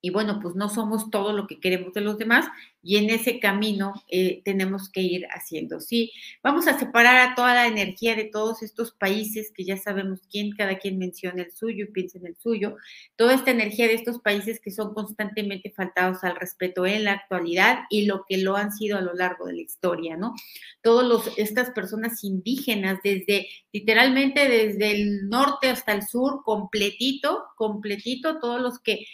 y 0.02 0.10
bueno, 0.10 0.38
pues 0.40 0.54
no 0.54 0.68
somos 0.68 1.10
todo 1.10 1.32
lo 1.32 1.46
que 1.46 1.60
queremos 1.60 1.92
de 1.92 2.00
los 2.00 2.16
demás 2.18 2.46
y 2.82 2.96
en 2.96 3.10
ese 3.10 3.38
camino 3.38 3.92
eh, 4.08 4.40
tenemos 4.44 4.88
que 4.88 5.02
ir 5.02 5.26
haciendo. 5.30 5.80
Sí, 5.80 6.12
vamos 6.42 6.66
a 6.66 6.78
separar 6.78 7.16
a 7.18 7.34
toda 7.34 7.54
la 7.54 7.66
energía 7.66 8.16
de 8.16 8.24
todos 8.24 8.62
estos 8.62 8.92
países 8.92 9.52
que 9.54 9.64
ya 9.64 9.76
sabemos 9.76 10.20
quién, 10.30 10.52
cada 10.52 10.78
quien 10.78 10.98
menciona 10.98 11.42
el 11.42 11.52
suyo 11.52 11.84
y 11.84 11.92
piensa 11.92 12.18
en 12.18 12.26
el 12.26 12.36
suyo, 12.36 12.76
toda 13.16 13.34
esta 13.34 13.50
energía 13.50 13.86
de 13.86 13.94
estos 13.94 14.20
países 14.20 14.60
que 14.60 14.70
son 14.70 14.94
constantemente 14.94 15.70
faltados 15.70 16.24
al 16.24 16.36
respeto 16.36 16.86
en 16.86 17.04
la 17.04 17.12
actualidad 17.12 17.80
y 17.90 18.06
lo 18.06 18.24
que 18.26 18.38
lo 18.38 18.56
han 18.56 18.72
sido 18.72 18.96
a 18.96 19.02
lo 19.02 19.12
largo 19.14 19.46
de 19.46 19.54
la 19.54 19.62
historia, 19.62 20.16
¿no? 20.16 20.34
Todas 20.82 21.30
estas 21.36 21.70
personas 21.70 22.24
indígenas, 22.24 23.00
desde 23.04 23.48
literalmente 23.72 24.48
desde 24.48 24.92
el 24.92 25.28
norte 25.28 25.68
hasta 25.68 25.92
el 25.92 26.06
sur, 26.06 26.42
completito, 26.44 27.44
completito, 27.56 28.38
todos 28.38 28.60
los 28.60 28.78
que 28.78 29.06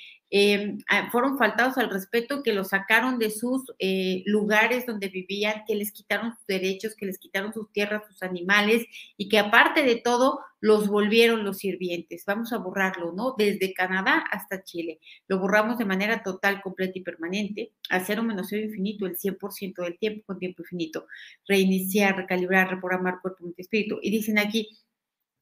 Ah, 0.89 1.09
fueron 1.13 1.39
faltados 1.39 1.79
al 1.79 1.89
respeto, 1.89 2.43
que 2.43 2.53
los 2.53 2.69
sacaron 2.69 3.19
de 3.19 3.31
sus 3.31 3.63
eh, 3.79 4.23
lugares 4.27 4.85
donde 4.85 5.09
vivían, 5.09 5.63
que 5.67 5.77
les 5.77 5.93
quitaron 5.93 6.35
sus 6.35 6.47
derechos, 6.47 6.97
que 6.97 7.07
les 7.07 7.19
quitaron 7.19 7.53
sus 7.53 7.71
tierras, 7.71 8.03
sus 8.09 8.23
animales 8.23 8.87
y 9.17 9.29
que 9.29 9.39
aparte 9.39 9.85
de 9.85 9.97
todo 9.97 10.41
los 10.61 10.89
volvieron 10.89 11.45
los 11.45 11.59
sirvientes. 11.59 12.25
Vamos 12.27 12.53
a 12.53 12.59
borrarlo, 12.59 13.13
¿no? 13.13 13.35
Desde 13.39 13.73
Canadá 13.73 14.25
hasta 14.31 14.65
Chile. 14.65 14.99
Lo 15.29 15.39
borramos 15.39 15.79
de 15.79 15.85
manera 15.85 16.23
total, 16.25 16.61
completa 16.61 16.99
y 16.99 17.03
permanente, 17.03 17.73
a 17.89 18.01
cero 18.01 18.25
menos 18.25 18.49
cero 18.51 18.65
infinito, 18.65 19.07
el 19.07 19.17
100% 19.17 19.83
del 19.83 19.99
tiempo 19.99 20.25
con 20.27 20.39
tiempo 20.41 20.63
infinito. 20.63 21.07
Reiniciar, 21.47 22.17
recalibrar, 22.17 22.69
reprogramar 22.69 23.21
cuerpo, 23.23 23.45
mente, 23.45 23.63
espíritu. 23.63 23.99
Y 24.03 24.11
dicen 24.11 24.39
aquí, 24.39 24.77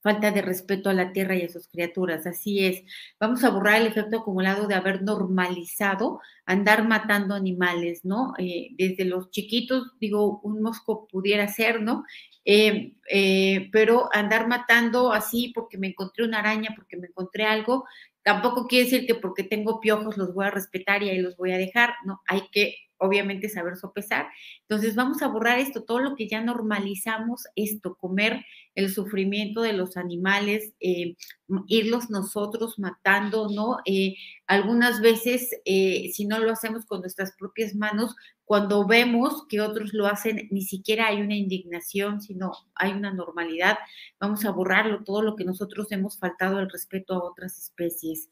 falta 0.04 0.30
de 0.30 0.42
respeto 0.42 0.90
a 0.90 0.92
la 0.92 1.12
tierra 1.12 1.34
y 1.34 1.44
a 1.44 1.48
sus 1.48 1.66
criaturas. 1.66 2.26
Así 2.26 2.62
es. 2.62 2.82
Vamos 3.18 3.42
a 3.42 3.48
borrar 3.48 3.80
el 3.80 3.86
efecto 3.86 4.18
acumulado 4.18 4.68
de 4.68 4.74
haber 4.74 5.02
normalizado 5.02 6.20
andar 6.44 6.86
matando 6.86 7.34
animales, 7.34 8.04
¿no? 8.04 8.34
Eh, 8.38 8.68
desde 8.76 9.06
los 9.06 9.30
chiquitos, 9.30 9.92
digo, 9.98 10.40
un 10.42 10.60
mosco 10.60 11.08
pudiera 11.08 11.48
ser, 11.48 11.80
¿no? 11.80 12.04
Eh, 12.44 12.92
eh, 13.10 13.70
pero 13.72 14.10
andar 14.12 14.46
matando 14.46 15.10
así 15.10 15.52
porque 15.54 15.78
me 15.78 15.88
encontré 15.88 16.24
una 16.24 16.40
araña, 16.40 16.74
porque 16.76 16.98
me 16.98 17.06
encontré 17.06 17.46
algo, 17.46 17.86
tampoco 18.22 18.66
quiere 18.66 18.84
decir 18.84 19.06
que 19.06 19.14
porque 19.14 19.42
tengo 19.42 19.80
piojos 19.80 20.18
los 20.18 20.34
voy 20.34 20.44
a 20.44 20.50
respetar 20.50 21.02
y 21.02 21.08
ahí 21.08 21.18
los 21.18 21.38
voy 21.38 21.52
a 21.52 21.58
dejar, 21.58 21.94
¿no? 22.04 22.20
Hay 22.28 22.42
que 22.52 22.76
obviamente 22.98 23.48
saber 23.48 23.76
sopesar. 23.76 24.26
Entonces 24.62 24.94
vamos 24.94 25.22
a 25.22 25.28
borrar 25.28 25.58
esto, 25.58 25.84
todo 25.84 25.98
lo 26.00 26.14
que 26.14 26.28
ya 26.28 26.40
normalizamos, 26.40 27.44
esto, 27.56 27.96
comer 27.96 28.44
el 28.74 28.92
sufrimiento 28.92 29.62
de 29.62 29.72
los 29.72 29.96
animales, 29.96 30.72
eh, 30.80 31.16
irlos 31.68 32.10
nosotros 32.10 32.78
matando, 32.78 33.48
¿no? 33.48 33.78
Eh, 33.84 34.16
algunas 34.46 35.00
veces, 35.00 35.50
eh, 35.64 36.10
si 36.12 36.26
no 36.26 36.38
lo 36.38 36.50
hacemos 36.50 36.84
con 36.86 37.00
nuestras 37.00 37.32
propias 37.38 37.74
manos, 37.74 38.16
cuando 38.44 38.86
vemos 38.86 39.46
que 39.48 39.60
otros 39.60 39.94
lo 39.94 40.06
hacen, 40.06 40.48
ni 40.50 40.62
siquiera 40.62 41.08
hay 41.08 41.22
una 41.22 41.34
indignación, 41.34 42.20
sino 42.20 42.52
hay 42.74 42.92
una 42.92 43.12
normalidad. 43.12 43.78
Vamos 44.20 44.44
a 44.44 44.50
borrarlo, 44.50 45.02
todo 45.02 45.22
lo 45.22 45.34
que 45.34 45.44
nosotros 45.44 45.90
hemos 45.92 46.18
faltado 46.18 46.58
el 46.58 46.70
respeto 46.70 47.14
a 47.14 47.24
otras 47.24 47.58
especies 47.58 48.28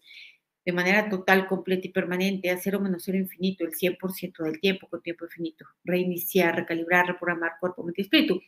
de 0.65 0.73
manera 0.73 1.09
total, 1.09 1.47
completa 1.47 1.87
y 1.87 1.91
permanente 1.91 2.51
a 2.51 2.59
cero 2.59 2.81
menos 2.81 3.03
cero 3.05 3.19
infinito 3.19 3.65
el 3.65 3.73
100% 3.73 4.45
del 4.45 4.61
tiempo 4.61 4.89
con 4.89 5.03
tiempo 5.03 5.25
infinito. 5.25 5.67
Reiniciar, 5.85 6.55
recalibrar, 6.55 7.07
reprogramar 7.07 7.53
cuerpo, 7.61 7.83
mente 7.83 8.03
y 8.03 8.05
espíritu. 8.05 8.41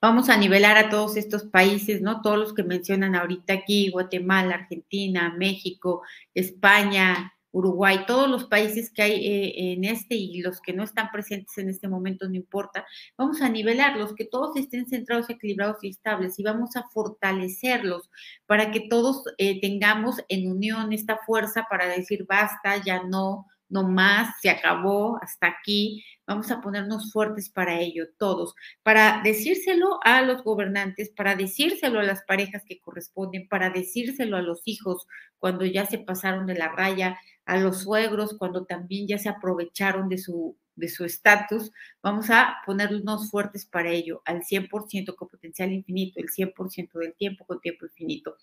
Vamos 0.00 0.28
a 0.28 0.36
nivelar 0.36 0.76
a 0.76 0.88
todos 0.88 1.16
estos 1.16 1.44
países, 1.44 2.00
¿no? 2.00 2.22
Todos 2.22 2.38
los 2.38 2.54
que 2.54 2.62
mencionan 2.62 3.14
ahorita 3.14 3.52
aquí, 3.52 3.90
Guatemala, 3.90 4.54
Argentina, 4.54 5.34
México, 5.36 6.02
España, 6.34 7.32
Uruguay, 7.52 8.04
todos 8.06 8.28
los 8.28 8.44
países 8.44 8.90
que 8.92 9.02
hay 9.02 9.26
eh, 9.26 9.72
en 9.72 9.84
este 9.84 10.14
y 10.14 10.40
los 10.42 10.60
que 10.60 10.72
no 10.72 10.82
están 10.82 11.10
presentes 11.10 11.56
en 11.58 11.68
este 11.68 11.88
momento, 11.88 12.28
no 12.28 12.34
importa, 12.34 12.86
vamos 13.16 13.40
a 13.40 13.48
nivelarlos, 13.48 14.14
que 14.14 14.24
todos 14.24 14.56
estén 14.56 14.86
centrados, 14.86 15.30
equilibrados 15.30 15.82
y 15.82 15.88
estables 15.88 16.38
y 16.38 16.42
vamos 16.42 16.76
a 16.76 16.84
fortalecerlos 16.92 18.10
para 18.46 18.70
que 18.70 18.80
todos 18.88 19.24
eh, 19.38 19.60
tengamos 19.60 20.16
en 20.28 20.50
unión 20.50 20.92
esta 20.92 21.18
fuerza 21.26 21.66
para 21.68 21.88
decir 21.88 22.26
basta, 22.28 22.82
ya 22.84 23.02
no, 23.04 23.46
no 23.68 23.88
más, 23.88 24.34
se 24.40 24.50
acabó, 24.50 25.18
hasta 25.22 25.48
aquí. 25.48 26.04
Vamos 26.26 26.50
a 26.50 26.60
ponernos 26.60 27.12
fuertes 27.12 27.50
para 27.50 27.80
ello, 27.80 28.06
todos, 28.18 28.54
para 28.82 29.22
decírselo 29.22 29.98
a 30.04 30.22
los 30.22 30.44
gobernantes, 30.44 31.10
para 31.10 31.36
decírselo 31.36 32.00
a 32.00 32.04
las 32.04 32.22
parejas 32.24 32.64
que 32.66 32.80
corresponden, 32.80 33.48
para 33.48 33.70
decírselo 33.70 34.36
a 34.36 34.42
los 34.42 34.60
hijos 34.66 35.06
cuando 35.38 35.64
ya 35.64 35.86
se 35.86 35.98
pasaron 35.98 36.46
de 36.46 36.54
la 36.54 36.68
raya, 36.68 37.18
a 37.46 37.56
los 37.56 37.82
suegros 37.82 38.36
cuando 38.38 38.66
también 38.66 39.06
ya 39.08 39.18
se 39.18 39.28
aprovecharon 39.28 40.08
de 40.08 40.18
su 40.18 40.56
de 40.78 40.88
su 40.88 41.04
estatus, 41.04 41.72
vamos 42.02 42.30
a 42.30 42.58
ponernos 42.64 43.30
fuertes 43.30 43.66
para 43.66 43.90
ello, 43.90 44.22
al 44.24 44.44
100% 44.44 45.16
con 45.16 45.28
potencial 45.28 45.72
infinito, 45.72 46.20
el 46.20 46.28
100% 46.28 47.00
del 47.00 47.14
tiempo 47.14 47.44
con 47.44 47.60
tiempo 47.60 47.86
infinito. 47.86 48.36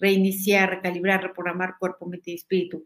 Reiniciar, 0.00 0.70
recalibrar, 0.70 1.22
reprogramar 1.22 1.76
cuerpo, 1.78 2.06
mente 2.06 2.32
y 2.32 2.34
espíritu 2.34 2.84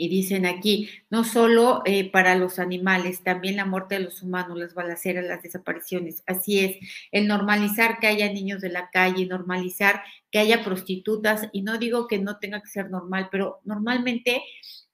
y 0.00 0.08
dicen 0.08 0.46
aquí, 0.46 0.88
no 1.10 1.24
solo 1.24 1.82
eh, 1.84 2.08
para 2.10 2.36
los 2.36 2.60
animales, 2.60 3.24
también 3.24 3.56
la 3.56 3.66
muerte 3.66 3.96
de 3.96 4.04
los 4.04 4.22
humanos, 4.22 4.56
las 4.56 4.72
balaceras, 4.72 5.24
las 5.26 5.42
desapariciones. 5.42 6.22
Así 6.26 6.60
es, 6.60 6.76
el 7.10 7.26
normalizar 7.26 7.98
que 7.98 8.06
haya 8.06 8.32
niños 8.32 8.60
de 8.60 8.70
la 8.70 8.90
calle, 8.90 9.26
normalizar 9.26 10.02
que 10.30 10.38
haya 10.38 10.62
prostitutas, 10.62 11.48
y 11.52 11.62
no 11.62 11.78
digo 11.78 12.06
que 12.06 12.18
no 12.18 12.38
tenga 12.38 12.60
que 12.60 12.68
ser 12.68 12.90
normal, 12.90 13.28
pero 13.32 13.58
normalmente, 13.64 14.42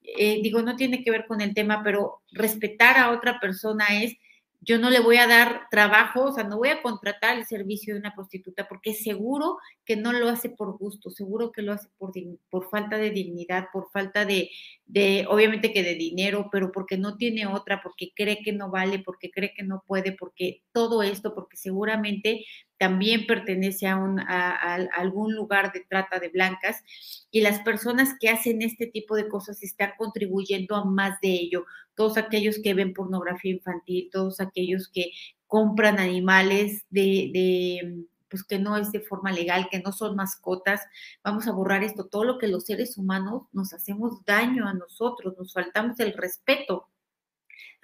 eh, 0.02 0.40
digo, 0.42 0.62
no 0.62 0.74
tiene 0.74 1.04
que 1.04 1.10
ver 1.10 1.26
con 1.26 1.42
el 1.42 1.52
tema, 1.52 1.82
pero 1.84 2.22
respetar 2.32 2.96
a 2.96 3.10
otra 3.12 3.38
persona 3.40 3.84
es 4.02 4.16
yo 4.64 4.78
no 4.78 4.88
le 4.88 5.00
voy 5.00 5.18
a 5.18 5.26
dar 5.26 5.68
trabajo, 5.70 6.24
o 6.24 6.32
sea, 6.32 6.44
no 6.44 6.56
voy 6.56 6.70
a 6.70 6.80
contratar 6.80 7.36
el 7.36 7.44
servicio 7.44 7.94
de 7.94 8.00
una 8.00 8.14
prostituta 8.14 8.66
porque 8.66 8.94
seguro 8.94 9.58
que 9.84 9.96
no 9.96 10.12
lo 10.12 10.28
hace 10.28 10.48
por 10.48 10.78
gusto, 10.78 11.10
seguro 11.10 11.52
que 11.52 11.62
lo 11.62 11.72
hace 11.72 11.88
por, 11.98 12.12
por 12.48 12.70
falta 12.70 12.96
de 12.96 13.10
dignidad, 13.10 13.66
por 13.72 13.90
falta 13.90 14.24
de, 14.24 14.50
de, 14.86 15.26
obviamente 15.28 15.72
que 15.72 15.82
de 15.82 15.94
dinero, 15.94 16.48
pero 16.50 16.72
porque 16.72 16.96
no 16.96 17.16
tiene 17.16 17.46
otra, 17.46 17.82
porque 17.82 18.12
cree 18.14 18.40
que 18.42 18.52
no 18.52 18.70
vale, 18.70 19.00
porque 19.00 19.30
cree 19.30 19.52
que 19.54 19.64
no 19.64 19.82
puede, 19.86 20.12
porque 20.12 20.62
todo 20.72 21.02
esto, 21.02 21.34
porque 21.34 21.56
seguramente 21.58 22.44
también 22.84 23.26
pertenece 23.26 23.86
a, 23.86 23.96
un, 23.96 24.20
algún 24.20 25.34
lugar 25.34 25.72
de 25.72 25.86
trata 25.88 26.20
de 26.20 26.28
blancas 26.28 26.82
y 27.30 27.40
las 27.40 27.60
personas 27.60 28.14
que 28.20 28.28
hacen 28.28 28.60
este 28.60 28.86
tipo 28.86 29.16
de 29.16 29.26
cosas 29.26 29.62
están 29.62 29.92
contribuyendo 29.96 30.76
a 30.76 30.84
más 30.84 31.18
de 31.22 31.28
ello. 31.28 31.64
Todos 31.94 32.18
aquellos 32.18 32.58
que 32.62 32.74
ven 32.74 32.92
pornografía 32.92 33.52
infantil, 33.52 34.10
todos 34.12 34.38
aquellos 34.38 34.88
que 34.88 35.12
compran 35.46 35.98
animales 35.98 36.84
de, 36.90 37.30
de 37.32 38.04
pues 38.28 38.44
que 38.44 38.58
no 38.58 38.76
es 38.76 38.92
de 38.92 39.00
forma 39.00 39.32
legal, 39.32 39.68
que 39.70 39.80
no 39.80 39.90
son 39.90 40.14
mascotas. 40.14 40.82
Vamos 41.22 41.48
a 41.48 41.52
borrar 41.52 41.82
esto, 41.84 42.04
todo 42.04 42.24
lo 42.24 42.36
que 42.36 42.48
los 42.48 42.66
seres 42.66 42.98
humanos 42.98 43.44
nos 43.52 43.72
hacemos 43.72 44.22
daño 44.26 44.68
a 44.68 44.74
nosotros, 44.74 45.38
nos 45.38 45.54
faltamos 45.54 45.98
el 46.00 46.12
respeto 46.12 46.90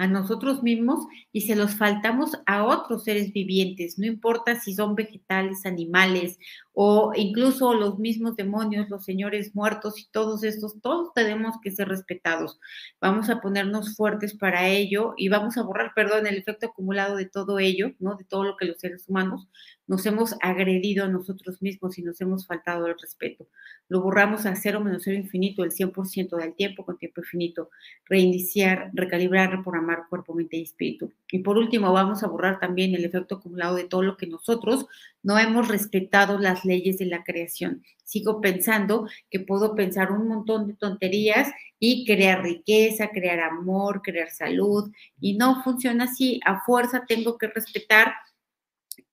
a 0.00 0.06
nosotros 0.06 0.62
mismos 0.62 1.06
y 1.30 1.42
se 1.42 1.54
los 1.54 1.74
faltamos 1.74 2.32
a 2.46 2.64
otros 2.64 3.04
seres 3.04 3.34
vivientes, 3.34 3.98
no 3.98 4.06
importa 4.06 4.58
si 4.58 4.72
son 4.72 4.94
vegetales, 4.94 5.66
animales 5.66 6.38
o 6.72 7.12
incluso 7.14 7.74
los 7.74 7.98
mismos 7.98 8.34
demonios, 8.34 8.88
los 8.88 9.04
señores 9.04 9.54
muertos 9.54 9.98
y 9.98 10.08
todos 10.10 10.42
estos, 10.42 10.80
todos 10.80 11.12
tenemos 11.12 11.56
que 11.62 11.70
ser 11.70 11.88
respetados. 11.88 12.58
Vamos 12.98 13.28
a 13.28 13.42
ponernos 13.42 13.94
fuertes 13.94 14.34
para 14.34 14.68
ello 14.68 15.12
y 15.18 15.28
vamos 15.28 15.58
a 15.58 15.62
borrar, 15.62 15.92
perdón, 15.94 16.26
el 16.26 16.38
efecto 16.38 16.68
acumulado 16.68 17.16
de 17.16 17.26
todo 17.26 17.58
ello, 17.58 17.92
¿no? 17.98 18.16
De 18.16 18.24
todo 18.24 18.44
lo 18.44 18.56
que 18.56 18.64
los 18.64 18.78
seres 18.78 19.04
humanos 19.06 19.48
nos 19.90 20.07
hemos 20.07 20.37
agredido 20.40 21.05
a 21.05 21.09
nosotros 21.09 21.61
mismos 21.61 21.98
y 21.98 22.03
nos 22.03 22.20
hemos 22.20 22.46
faltado 22.46 22.87
el 22.87 22.96
respeto. 22.96 23.48
Lo 23.88 24.00
borramos 24.00 24.46
a 24.46 24.55
cero 24.55 24.79
menos 24.79 25.03
cero 25.03 25.16
infinito, 25.16 25.64
el 25.64 25.72
100% 25.72 26.37
del 26.37 26.55
tiempo 26.55 26.87
con 26.87 26.96
tiempo 26.96 27.22
infinito. 27.22 27.70
Reiniciar, 28.09 28.92
recalibrar, 28.92 29.50
reprogramar 29.50 30.05
cuerpo, 30.09 30.33
mente 30.33 30.59
y 30.59 30.62
espíritu. 30.62 31.12
Y 31.33 31.40
por 31.40 31.59
último, 31.59 31.92
vamos 31.92 32.22
a 32.22 32.29
borrar 32.29 32.61
también 32.61 32.94
el 32.94 33.05
efecto 33.05 33.35
acumulado 33.35 33.74
de 33.74 33.83
todo 33.83 34.03
lo 34.03 34.16
que 34.16 34.29
nosotros 34.29 34.87
no 35.24 35.37
hemos 35.40 35.66
respetado 35.66 36.38
las 36.38 36.64
leyes 36.64 36.98
de 36.98 37.07
la 37.07 37.24
creación. 37.24 37.83
Sigo 38.05 38.40
pensando 38.40 39.09
que 39.29 39.40
puedo 39.40 39.74
pensar 39.74 40.12
un 40.12 40.29
montón 40.29 40.68
de 40.68 40.74
tonterías 40.74 41.50
y 41.81 42.07
crear 42.07 42.44
riqueza, 42.44 43.09
crear 43.09 43.40
amor, 43.40 44.03
crear 44.03 44.31
salud. 44.31 44.92
Y 45.20 45.37
no 45.37 45.64
funciona 45.64 46.05
así. 46.05 46.38
A 46.44 46.61
fuerza 46.61 47.07
tengo 47.09 47.37
que 47.38 47.48
respetar 47.48 48.12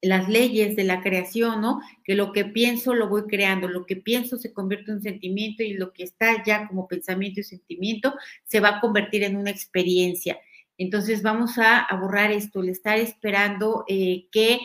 las 0.01 0.29
leyes 0.29 0.75
de 0.75 0.83
la 0.83 1.01
creación, 1.01 1.61
¿no? 1.61 1.79
Que 2.03 2.15
lo 2.15 2.31
que 2.31 2.45
pienso 2.45 2.93
lo 2.93 3.09
voy 3.09 3.23
creando, 3.27 3.67
lo 3.67 3.85
que 3.85 3.95
pienso 3.95 4.37
se 4.37 4.53
convierte 4.53 4.91
en 4.91 4.97
un 4.97 5.03
sentimiento 5.03 5.63
y 5.63 5.73
lo 5.73 5.93
que 5.93 6.03
está 6.03 6.43
ya 6.43 6.67
como 6.67 6.87
pensamiento 6.87 7.39
y 7.39 7.43
sentimiento 7.43 8.13
se 8.45 8.59
va 8.59 8.69
a 8.69 8.79
convertir 8.79 9.23
en 9.23 9.35
una 9.37 9.51
experiencia. 9.51 10.39
Entonces 10.77 11.21
vamos 11.23 11.57
a, 11.57 11.87
borrar 11.99 12.31
esto, 12.31 12.61
el 12.61 12.69
estar 12.69 12.99
esperando 12.99 13.83
eh, 13.87 14.27
que 14.31 14.59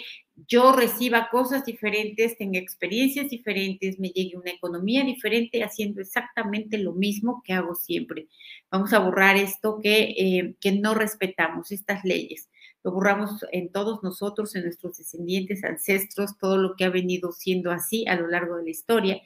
yo 0.48 0.72
reciba 0.72 1.28
cosas 1.30 1.64
diferentes, 1.64 2.37
tenga 2.37 2.58
experiencias 2.58 3.30
diferentes, 3.30 3.98
me 3.98 4.08
llegue 4.08 4.37
una 4.37 4.50
economía 4.50 5.04
diferente 5.04 5.62
haciendo 5.62 6.00
exactamente 6.00 6.78
lo 6.78 6.92
mismo 6.92 7.42
que 7.44 7.52
hago 7.52 7.74
siempre. 7.74 8.28
Vamos 8.70 8.92
a 8.92 8.98
borrar 8.98 9.37
esto 9.37 9.78
que, 9.82 10.14
eh, 10.16 10.54
que 10.61 10.72
no 10.72 10.94
respetamos, 10.94 11.70
estas 11.72 12.04
leyes 12.04 12.48
lo 12.85 12.92
borramos 12.92 13.45
en 13.53 13.71
todos 13.71 14.03
nosotros, 14.03 14.55
en 14.57 14.64
nuestros 14.64 14.97
descendientes, 14.97 15.62
ancestros, 15.64 16.37
todo 16.38 16.59
lo 16.59 16.75
que 16.75 16.85
ha 16.85 16.90
venido 16.90 17.33
siendo 17.33 17.71
así 17.71 18.05
a 18.09 18.16
lo 18.16 18.27
largo 18.27 18.57
de 18.57 18.64
la 18.64 18.71
historia, 18.71 19.21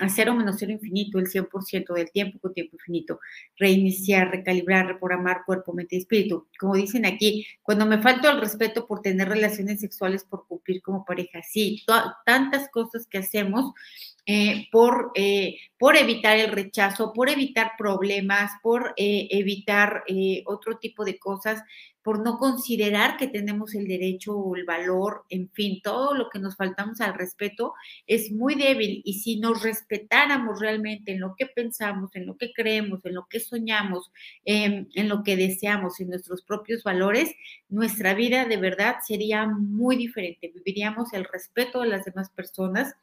a 0.00 0.08
cero 0.08 0.34
menos 0.34 0.56
cero 0.58 0.72
infinito, 0.72 1.18
el 1.18 1.26
100% 1.26 1.94
del 1.94 2.10
tiempo 2.10 2.38
con 2.38 2.52
tiempo 2.52 2.76
infinito, 2.76 3.18
reiniciar, 3.56 4.30
recalibrar, 4.30 4.86
reprogramar 4.86 5.44
cuerpo, 5.44 5.72
mente 5.72 5.96
y 5.96 6.00
espíritu. 6.00 6.46
Como 6.58 6.74
dicen 6.74 7.06
aquí, 7.06 7.46
cuando 7.62 7.86
me 7.86 8.00
falta 8.00 8.30
el 8.30 8.40
respeto 8.40 8.86
por 8.86 9.00
tener 9.00 9.28
relaciones 9.28 9.80
sexuales, 9.80 10.24
por 10.24 10.46
cumplir 10.46 10.82
como 10.82 11.04
pareja, 11.04 11.40
sí, 11.42 11.84
tantas 12.24 12.68
cosas 12.70 13.06
que 13.06 13.18
hacemos 13.18 13.72
eh, 14.30 14.68
por, 14.70 15.10
eh, 15.14 15.56
por 15.78 15.96
evitar 15.96 16.36
el 16.36 16.52
rechazo, 16.52 17.14
por 17.14 17.30
evitar 17.30 17.72
problemas, 17.78 18.50
por 18.62 18.92
eh, 18.98 19.26
evitar 19.30 20.04
otro 20.44 20.76
tipo 20.76 21.06
de 21.06 21.18
cosas, 21.18 21.62
por 22.02 22.22
no 22.22 22.36
considerar 22.36 23.16
que 23.16 23.28
tenemos 23.28 23.74
el 23.74 23.88
derecho 23.88 24.36
o 24.36 24.54
el 24.54 24.66
valor, 24.66 25.24
en 25.30 25.48
fin, 25.52 25.80
todo 25.82 26.14
lo 26.14 26.28
que 26.28 26.40
nos 26.40 26.56
faltamos 26.56 27.00
al 27.00 27.14
respeto 27.14 27.72
es 28.06 28.30
muy 28.30 28.54
débil 28.54 29.00
y 29.02 29.14
si 29.14 29.40
nos 29.40 29.62
respetáramos 29.62 30.60
realmente 30.60 31.12
en 31.12 31.20
lo 31.20 31.34
que 31.34 31.46
pensamos, 31.46 32.14
en 32.14 32.26
lo 32.26 32.36
que 32.36 32.52
creemos, 32.52 33.02
en 33.06 33.14
lo 33.14 33.26
que 33.30 33.40
soñamos, 33.40 34.10
em, 34.44 34.88
en 34.94 35.08
lo 35.08 35.22
que 35.22 35.36
deseamos, 35.36 36.00
en 36.00 36.08
nuestros 36.10 36.42
propios 36.42 36.82
valores, 36.82 37.34
nuestra 37.70 38.12
vida 38.12 38.44
de 38.44 38.58
verdad 38.58 38.96
sería 39.06 39.46
muy 39.46 39.96
diferente. 39.96 40.52
Viviríamos 40.54 41.14
el 41.14 41.24
respeto 41.24 41.80
de 41.80 41.88
las 41.88 42.04
demás 42.04 42.28
personas 42.28 42.94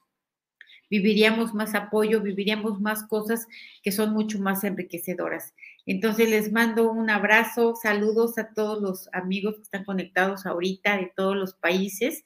viviríamos 0.89 1.53
más 1.53 1.75
apoyo, 1.75 2.21
viviríamos 2.21 2.79
más 2.79 3.03
cosas 3.07 3.47
que 3.83 3.91
son 3.91 4.13
mucho 4.13 4.39
más 4.39 4.63
enriquecedoras. 4.63 5.53
Entonces 5.85 6.29
les 6.29 6.51
mando 6.51 6.91
un 6.91 7.09
abrazo, 7.09 7.75
saludos 7.75 8.37
a 8.37 8.53
todos 8.53 8.81
los 8.81 9.09
amigos 9.13 9.55
que 9.55 9.63
están 9.63 9.85
conectados 9.85 10.45
ahorita 10.45 10.97
de 10.97 11.11
todos 11.15 11.35
los 11.35 11.53
países, 11.53 12.25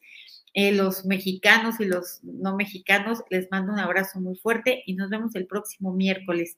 eh, 0.53 0.71
los 0.71 1.05
mexicanos 1.05 1.79
y 1.79 1.85
los 1.85 2.23
no 2.23 2.55
mexicanos, 2.55 3.23
les 3.29 3.49
mando 3.51 3.73
un 3.73 3.79
abrazo 3.79 4.19
muy 4.19 4.35
fuerte 4.35 4.83
y 4.85 4.95
nos 4.95 5.09
vemos 5.09 5.35
el 5.35 5.45
próximo 5.45 5.93
miércoles. 5.93 6.57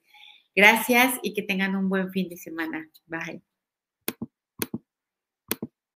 Gracias 0.56 1.20
y 1.24 1.34
que 1.34 1.44
tengan 1.44 1.76
un 1.76 1.90
buen 1.90 2.12
fin 2.12 2.30
de 2.30 2.38
semana. 2.38 2.90
Bye. 3.08 3.42